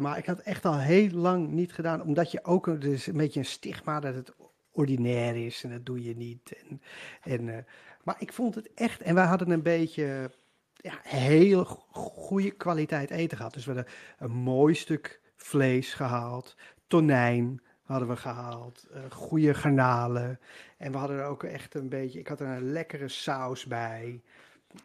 [0.00, 2.02] Maar ik had echt al heel lang niet gedaan.
[2.02, 4.32] Omdat je ook er is een beetje een stigma dat het
[4.76, 5.64] ordinair is.
[5.64, 6.52] En dat doe je niet.
[6.68, 6.80] En,
[7.22, 7.64] en, eh,
[8.04, 9.02] maar ik vond het echt...
[9.02, 10.30] En wij hadden een beetje
[10.76, 13.54] ja, heel go- goede kwaliteit eten gehad.
[13.54, 16.56] Dus we hadden een mooi stuk vlees gehaald.
[16.86, 18.86] Tonijn hadden we gehaald.
[18.92, 20.40] eh goede garnalen.
[20.76, 22.18] En we hadden er ook echt een beetje...
[22.18, 24.22] Ik had er een lekkere saus bij.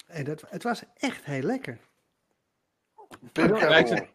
[0.07, 1.79] En dat, het was echt heel lekker.
[3.31, 3.47] Pim.
[3.47, 4.07] De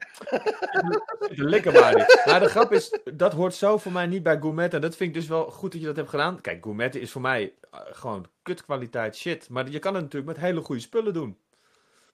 [1.36, 2.22] lekker maar niet.
[2.26, 4.80] Maar de grap is, dat hoort zo voor mij niet bij gourmetten.
[4.80, 6.40] Dat vind ik dus wel goed dat je dat hebt gedaan.
[6.40, 9.48] Kijk, gourmetten is voor mij eh, gewoon kutkwaliteit shit.
[9.48, 11.38] Maar je kan het natuurlijk met hele goede spullen doen.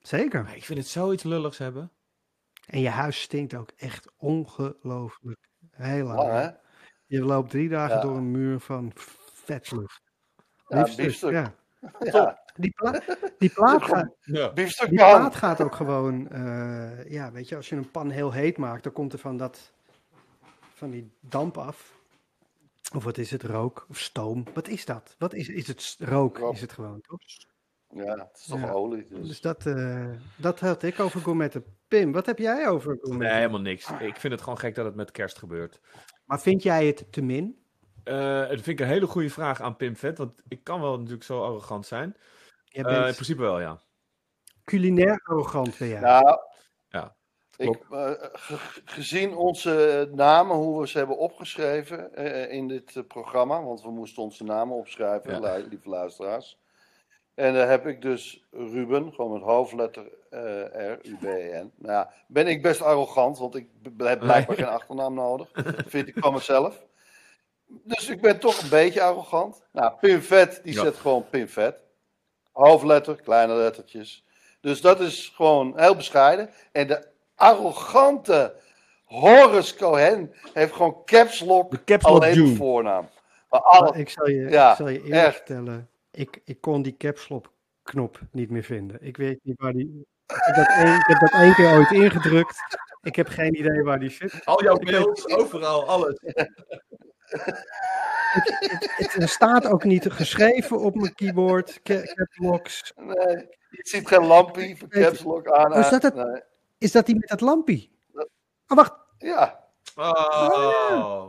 [0.01, 0.43] Zeker.
[0.43, 1.91] Maar ik vind het zoiets lulligs hebben.
[2.67, 5.39] En je huis stinkt ook echt ongelooflijk.
[5.71, 6.57] Heel lang.
[7.07, 8.03] Je loopt drie dagen Ja.
[8.03, 8.93] door een muur van
[9.33, 10.01] vetlucht.
[10.69, 11.31] Ja, biefstuk.
[11.31, 11.55] ja.
[11.99, 13.03] Ja, Die, pla
[13.39, 14.15] die plaat gaat...
[14.21, 14.49] Ja.
[14.49, 18.57] Die plaat gaat ook gewoon, eh, ja, weet je, als je een pan heel heet
[18.57, 19.73] maakt, dan komt er van dat,
[20.75, 22.01] van die damp af.
[22.95, 24.45] Of wat is het, rook of stoom?
[24.55, 25.15] Wat is dat?
[25.19, 26.39] Wat is, is het rook?
[26.39, 26.55] Rook.
[26.55, 27.19] Is het gewoon, toch?
[27.95, 28.71] Ja, het is toch Ja.
[28.71, 29.07] olie.
[29.09, 29.27] Dus.
[29.27, 31.65] Dus dat, eh, dat had ik over gourmetten.
[31.89, 33.91] Pim, wat heb jij over Nee, helemaal niks.
[34.01, 35.81] Ik vind het gewoon gek dat het met kerst gebeurt.
[36.25, 37.59] Maar vind jij het te min?
[38.05, 40.19] Eh, dat vind ik een hele goede vraag aan Pim Vet.
[40.19, 42.17] Want ik kan wel natuurlijk zo arrogant zijn.
[42.73, 43.79] Jij Eh, in principe wel, ja.
[44.65, 46.01] culinair arrogant, ben jij.
[46.01, 46.39] Nou,
[46.89, 47.15] Ja,
[47.57, 53.63] ik, eh, ge- gezien onze namen, hoe we ze hebben opgeschreven eh, in dit programma,
[53.63, 55.57] want we moesten onze namen opschrijven, Ja.
[55.57, 56.61] lu- lieve luisteraars.
[57.35, 61.73] En daar heb ik dus Ruben, gewoon met hoofdletter R, U, B, N.
[61.77, 65.51] Nou ja, ben ik best arrogant, want ik heb blijkbaar geen achternaam nodig.
[65.87, 66.85] Vind ik van mezelf.
[67.67, 69.63] Dus ik ben toch een beetje arrogant.
[69.73, 70.83] Nou, Pim Vet, die Ja.
[70.83, 71.82] zet gewoon Pim Vet.
[72.53, 74.25] Hoofdletter, kleine lettertjes.
[74.61, 76.51] Dus dat is gewoon heel bescheiden.
[76.73, 78.55] En de arrogante
[79.05, 82.49] Horace Cohen heeft gewoon caps lock De caps lock alleen June.
[82.51, 83.09] de voornaam.
[83.51, 85.37] Maar alle, Maar ik zal je, Ja, ik zal je eerlijk echt.
[85.37, 87.51] vertellen, ik, ik kon die capslop
[87.83, 88.97] knop niet meer vinden.
[89.01, 90.07] Ik weet niet waar die...
[90.27, 92.57] Ik heb, dat één, ik heb dat één keer ooit ingedrukt.
[93.03, 94.45] Ik heb geen idee waar die zit.
[94.45, 96.19] Al jouw mails, overal, alles.
[98.97, 102.93] Het er staat ook niet geschreven op mijn keyboard, ca- caps locks.
[102.97, 103.37] nee,
[103.71, 105.73] je ziet geen lampie je- caps lock aan.
[105.73, 106.15] Oh, is dat het?
[106.15, 106.43] Nee.
[106.79, 107.99] Is dat die met dat lampie?
[108.67, 108.93] Oh, wacht.
[109.19, 109.61] Ja,
[109.95, 111.27] Oh.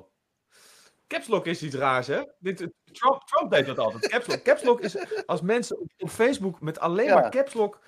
[1.08, 2.22] Caps Lock is iets raars, hè?
[2.40, 2.58] Dit,
[2.92, 4.08] Trump, Trump deed dat altijd.
[4.08, 4.42] Caps Lock.
[4.44, 4.96] Caps Lock is
[5.26, 7.16] als mensen op, Facebook met alleen Ja.
[7.20, 7.80] maar Caps Lock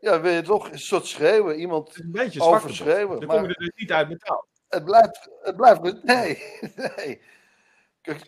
[0.00, 1.58] ja, wil je toch een soort schreeuwen.
[1.58, 4.46] Iemand, een beetje Overschreeuwen, Dan maar- kom je er dus niet uit met taal.
[4.70, 6.42] Het blijft, het blijft, nee,
[6.96, 7.22] nee.
[8.02, 8.26] Kijk,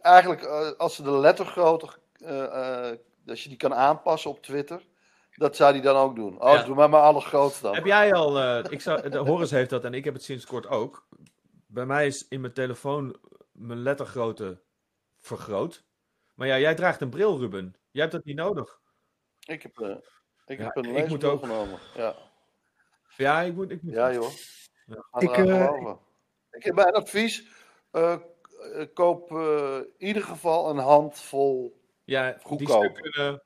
[0.00, 4.82] eigenlijk eh, als ze de lettergrootte, eh, eh, als je die kan aanpassen op Twitter,
[5.30, 6.40] dat zou die dan ook doen.
[6.42, 6.62] Oh, Ja.
[6.62, 7.74] doe maar maar alle groot dan.
[7.74, 10.46] Heb jij al, eh, ik zou, de Horace heeft dat en ik heb het sinds
[10.46, 11.06] kort ook.
[11.66, 13.16] Bij mij is in mijn telefoon
[13.52, 14.60] mijn lettergrootte
[15.20, 15.84] vergroot.
[16.34, 17.76] Maar ja, jij draagt een bril, Ruben.
[17.90, 18.80] Jij hebt dat niet nodig.
[19.46, 19.78] Ik heb,
[20.46, 21.40] ik Ja, heb een ik moet ook.
[21.40, 21.78] genomen.
[21.94, 22.14] Ja,
[23.16, 23.70] Ja, ik moet.
[23.70, 24.30] Ik moet ja joh.
[25.18, 25.92] Ik, eh,
[26.50, 27.48] ik heb mijn advies.
[27.90, 31.80] eh, eh, koop eh, in ieder geval een handvol.
[32.04, 32.84] ja, die Goedkoop.
[32.84, 33.42] stukken.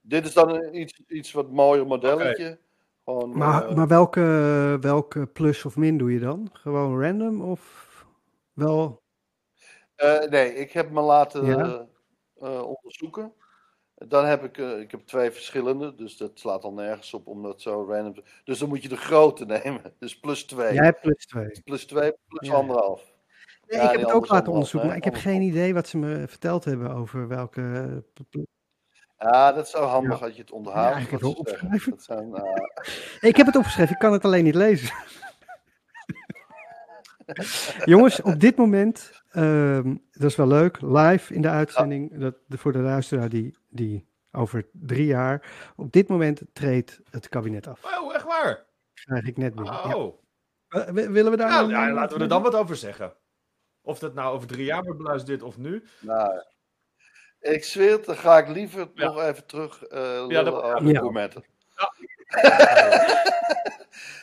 [0.00, 2.58] Dit is dan een iets, iets wat mooier modelletje.
[3.04, 4.20] Gewoon, Maar, maar welke,
[4.80, 6.48] welke plus of min doe je dan?
[6.52, 7.88] Gewoon random of
[8.52, 9.02] wel...
[9.94, 11.86] eh, nee, ik heb me laten Ja?
[12.34, 13.32] eh, onderzoeken.
[14.08, 17.42] Dan heb ik, eh, ik heb twee verschillende, dus dat slaat al nergens op om
[17.42, 18.22] dat zo random te...
[18.44, 20.74] Dus dan moet je de grote nemen, dus plus twee.
[20.74, 21.60] Jij hebt plus twee.
[21.64, 22.54] Plus twee, plus Ja.
[22.54, 23.12] anderhalf.
[23.66, 25.98] Nee, Ja, ik heb het ook laten onderzoeken, maar ik heb geen idee wat ze
[25.98, 27.62] me verteld hebben over welke...
[28.30, 28.42] eh,
[29.18, 30.26] Ja, dat is zo handig Ja.
[30.26, 30.96] dat je het onthoudt.
[30.96, 31.20] Ja, ik heb
[32.00, 34.94] zijn, eh, Ik heb het opgeschreven, ik kan het alleen niet lezen.
[37.84, 42.58] Jongens, op dit moment, ehm, dat is wel leuk, live in de uitzending, dat, de,
[42.58, 47.98] voor de luisteraar die, die over drie jaar, op dit moment treedt het kabinet af.
[48.00, 48.66] Oh, echt waar?
[48.94, 49.94] Krijg ik net binnen.
[49.94, 50.18] Oh.
[50.68, 53.14] Eh, willen we daar Nou, ja, laten we er dan wat over zeggen.
[53.82, 55.84] Of dat nou over drie jaar wordt beluisterd of nu.
[56.00, 56.42] nou,
[57.40, 59.04] ik zweer het, dan ga ik liever Ja.
[59.06, 61.30] nog even terug eh lullen Ja, dat- over ja.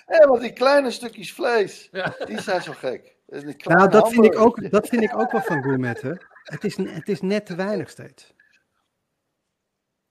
[0.08, 0.28] Ja.
[0.28, 2.16] Want die kleine stukjes vlees, Ja.
[2.26, 3.16] die zijn zo gek.
[3.28, 6.26] Nou, dat vind, ik ook, dat vind ik ook wel van gourmetten.
[6.44, 8.34] Het is, het is net te weinig steeds.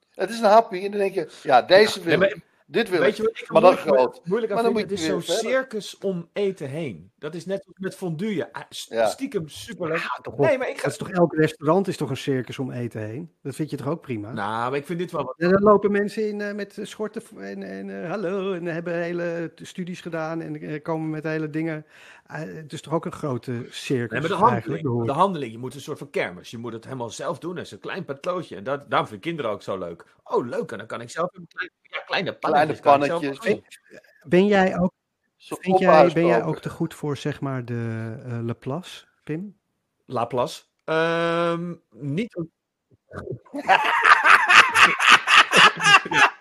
[0.09, 2.19] Het is een happy en dan denk je, ja, deze wil ik.
[2.19, 3.15] maar Dit wil Weet ik.
[3.15, 4.21] je wat ik maar moeilijk, groot.
[4.23, 4.79] moeilijk aan Maar vind?
[4.79, 7.11] Het moet is je zo'n circus om eten heen.
[7.17, 8.53] Dat is net als met fondue.
[8.53, 8.61] Ah.
[8.69, 10.37] Stiekem super wel.
[10.37, 10.81] nee, maar ik ga...
[10.81, 13.31] Dat is toch elk restaurant is toch een circus om eten heen?
[13.41, 14.31] Dat vind je toch ook prima?
[14.31, 15.35] Nou, maar ik vind dit wel wat...
[15.37, 19.51] En dan lopen mensen in eh, met schorten en, en eh, hallo en hebben hele
[19.55, 21.85] studies gedaan en eh, komen met hele dingen.
[22.27, 24.53] Eh, het is toch ook een grote circus Nee, maar de eigenlijk?
[24.53, 26.51] handeling, behoor- de handeling, je moet een soort van kermis.
[26.51, 27.55] Je moet het helemaal zelf doen.
[27.55, 28.55] Dat is een klein patlootje.
[28.55, 30.05] En dat, daarom vind ik kinderen ook zo leuk.
[30.23, 30.71] Oh, leuk.
[30.71, 32.79] En dan kan ik zelf een klein, ja, kleine pannetjes.
[32.79, 33.61] Kleine pannetjes.
[34.23, 34.91] Ben jij ook,
[35.37, 39.57] vind jij, ben jij ook te goed voor zeg maar de eh Laplace, Pim?
[40.05, 40.63] Laplace.
[40.85, 42.39] Ehm niet...
[46.09, 46.31] ja,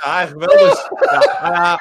[0.00, 0.90] eigenlijk wel dus.
[1.40, 1.78] Ja,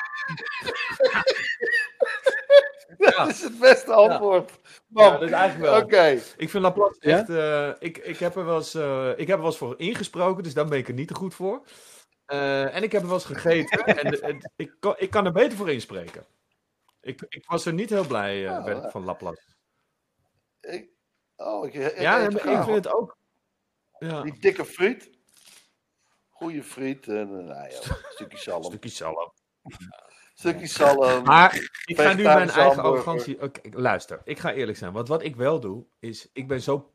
[3.17, 4.51] ja, Dat is het beste antwoord.
[4.87, 5.81] ja, dat is eigenlijk wel.
[5.81, 6.21] Oké.
[6.37, 7.17] Ik vind Laplace Ja?
[7.17, 7.29] echt...
[7.29, 10.43] eh, ik, ik, heb er wel eens, eh, ik heb er wel eens voor ingesproken,
[10.43, 11.61] dus daar ben ik er niet te goed voor.
[12.25, 15.25] Eh, en ik heb er wel eens gegeten en de- het- ik, kan, ik kan
[15.25, 16.25] er beter voor inspreken.
[17.01, 18.89] Ik, ik was er niet heel blij Oh, ja.
[18.89, 19.55] van Laplace.
[20.61, 20.89] Ik,
[21.35, 23.17] oh, ik, ik, Ja, ik vind het ook.
[23.99, 24.21] Ja.
[24.21, 25.09] Die dikke friet.
[26.29, 27.07] Goeie friet.
[27.07, 28.63] En, nou ja, een stukje zalm.
[28.63, 29.33] Stukje zalm.
[30.39, 31.23] Stukje zalm.
[31.23, 33.41] Maar ik ga nu mijn eigen arrogantie...
[33.41, 34.93] Oké, luister, ik ga eerlijk zijn.
[34.93, 36.29] Want wat ik wel doe, is...
[36.33, 36.91] Ik ben zo...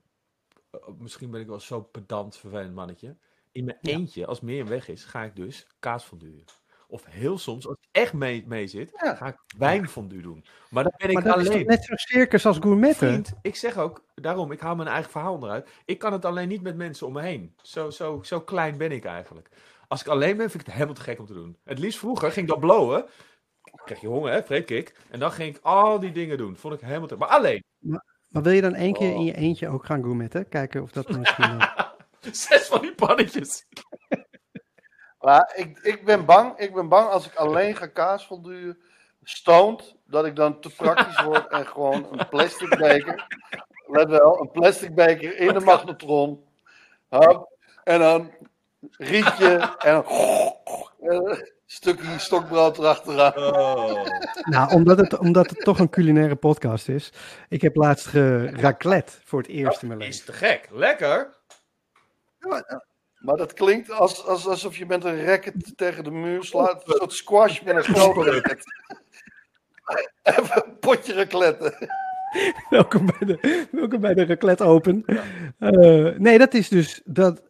[0.70, 3.16] eh, Misschien ben ik wel zo pedant, vervelend mannetje.
[3.52, 6.44] In mijn eentje, als meer weg is, ga ik dus kaasfondue.
[6.88, 9.14] Of heel soms, als ik echt mee, mee zit, Ja.
[9.14, 10.44] ga ik wijnfondue doen.
[10.70, 11.50] Maar dan ben ik Maar dat alleen.
[11.58, 13.08] toch net zo'n circus als gourmetten?
[13.08, 15.68] Vriend, ik zeg ook, daarom, ik haal mijn eigen verhaal eruit.
[15.84, 17.54] Ik kan het alleen niet met mensen om me heen.
[17.62, 19.48] Zo, zo, zo klein ben ik eigenlijk.
[19.88, 21.56] Als ik alleen ben, vind ik het helemaal te gek om te doen.
[21.64, 23.04] Het liefst vroeger ging ik dat blowen.
[23.84, 24.42] Krijg je honger, hè?
[24.42, 24.94] Vreetkik.
[25.10, 26.56] En dan ging ik al die dingen doen.
[26.56, 27.16] Vond ik helemaal te...
[27.16, 27.64] Maar alleen.
[28.28, 29.18] Maar wil je dan één keer Oh.
[29.18, 30.48] in je eentje ook gaan gourmetten?
[30.48, 31.60] Kijken of dat misschien...
[32.32, 33.64] Zes van die pannetjes.
[35.22, 38.78] Maar ik, ik, ben bang, ik ben bang als ik alleen ga kaas volduren,
[39.22, 43.26] stoned, dat ik dan te praktisch word en gewoon een plastic beker,
[43.86, 46.44] let wel, een plastic beker in de magnetron,
[47.08, 48.30] hop, en dan
[48.96, 50.04] rietje en dan
[51.72, 53.36] stukje stokbrood erachteraan.
[53.36, 54.06] Oh.
[54.42, 57.12] Nou, omdat het, omdat het toch een culinaire podcast is.
[57.48, 60.14] Ik heb laatst ge raclette voor het eerst in mijn leven.
[60.14, 60.68] Is te gek.
[60.70, 61.40] Lekker.
[63.18, 66.94] Maar dat klinkt als, als, alsof je met een racket tegen de muur slaat, een
[66.96, 68.64] soort squash met een grote racket.
[70.38, 71.88] Even een potje raclette.
[72.70, 75.04] Welkom bij de, welkom bij de raclette open.
[75.58, 77.42] Eh, nee, dat is dus dat.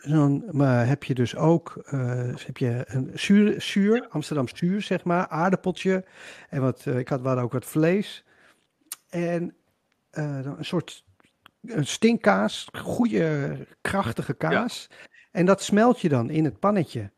[0.00, 5.04] Zo'n, maar heb je dus ook eh, heb je een zuur, zuur, Amsterdam zuur, zeg
[5.04, 6.04] maar, aardappeltje.
[6.48, 8.24] En wat, eh, ik had hadden ook wat vlees.
[9.08, 9.54] En
[10.10, 11.04] eh, dan een soort
[11.62, 14.88] een stinkkaas, goede, krachtige kaas.
[15.30, 17.10] En dat smelt je dan in het pannetje.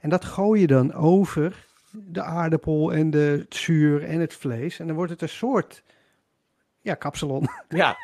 [0.00, 4.78] En dat gooi je dan over de aardappel en de het zuur en het vlees.
[4.78, 5.82] En dan wordt het een soort,
[6.80, 7.48] ja, kapsalon.
[7.68, 7.96] Ja.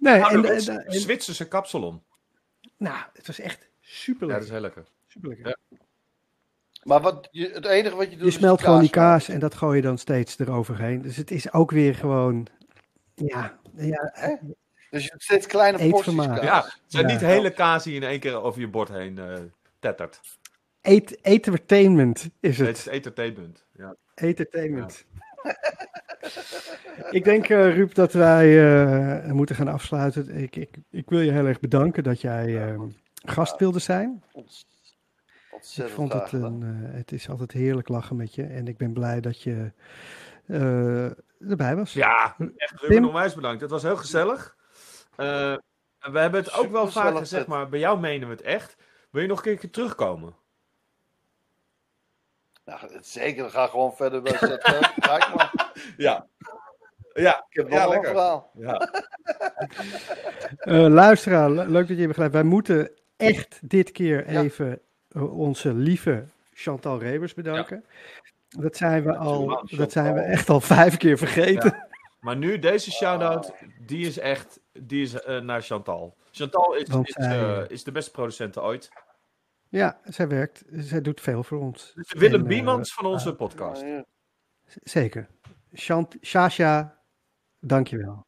[0.00, 2.02] Nee, en, ouderwets en- en- Zwitserse kapsalon.
[2.80, 4.34] Nou, het was echt super Ja, lekker.
[4.34, 4.84] dat is heel lekker.
[5.06, 5.46] super lekker.
[5.70, 5.76] Ja.
[6.82, 9.40] Maar wat, je, het enige wat je doet Je is smelt gewoon die kaas en
[9.40, 11.02] dat gooi je dan steeds eroverheen.
[11.02, 12.46] Dus het is ook weer gewoon,
[13.14, 14.12] ja, ja
[14.90, 16.40] Dus je hebt steeds kleine porties kaas.
[16.42, 17.12] Ja, het zijn Ja.
[17.12, 19.38] niet hele kaas die in één keer over je bord heen eh
[19.78, 20.20] tettert.
[20.80, 22.76] eet, entertainment is Het het.
[22.76, 23.64] is entertainment.
[23.76, 23.96] Ja.
[24.14, 25.04] Entertainment.
[27.18, 28.74] ik denk, eh Ruud, dat wij
[29.24, 30.36] eh, moeten gaan afsluiten.
[30.36, 32.80] Ik, ik, ik wil je heel erg bedanken dat jij eh,
[33.24, 34.22] gast wilde zijn.
[35.60, 38.42] Ik vond het, graag een, eh, het is altijd heerlijk lachen met je.
[38.42, 39.72] En ik ben blij dat je
[40.46, 41.92] eh, erbij was.
[41.92, 42.80] Ja, echt.
[42.80, 43.60] Ruben, onwijs bedankt.
[43.60, 44.56] Het was heel gezellig.
[45.16, 45.56] Eh,
[45.98, 48.76] we hebben het ook wel vaak gezegd, maar bij jou menen we het echt.
[49.10, 50.34] Wil je nog een keer terugkomen?
[52.64, 54.32] Nou, zeker, gaan gewoon verder bij.
[55.00, 56.26] Kijk maar, Ja.
[57.12, 58.10] Ja, ik heb nog Ja, een lekker.
[58.10, 58.50] verhaal.
[58.54, 58.76] ja.
[60.56, 62.32] Eh, luisteraar, le- leuk dat je hebt begrijpt.
[62.34, 64.42] Wij moeten echt dit keer Ja.
[64.42, 67.84] even eh, onze lieve Chantal Rebers bedanken.
[68.48, 71.86] Dat zijn we al, dat zijn we echt al vijf keer vergeten.
[72.20, 73.52] Maar nu, deze shout-out,
[73.86, 76.14] die is echt die is, eh, naar Chantal.
[76.30, 78.88] Chantal is, is, eh, is de beste producent ooit.
[79.70, 81.92] Ja, zij werkt, zij doet veel voor ons.
[81.94, 83.80] Dus Willem En, eh, Biemans van onze podcast.
[83.82, 84.04] Ja, hier.
[84.66, 85.28] Z- Zeker.
[85.72, 86.98] Chant, Shasha,
[87.58, 88.26] dankjewel.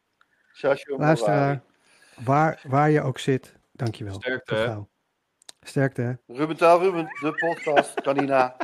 [0.53, 1.05] Shashu Mawari.
[1.07, 1.63] Luisteraar,
[2.23, 4.13] waar, waar je ook zit, dankjewel.
[4.13, 4.55] Sterkte.
[4.55, 4.89] Tot gauw.
[5.61, 6.01] Sterkte.
[6.01, 6.13] hè?
[6.27, 8.55] Ruben Taal Ruben, de podcast, Canina.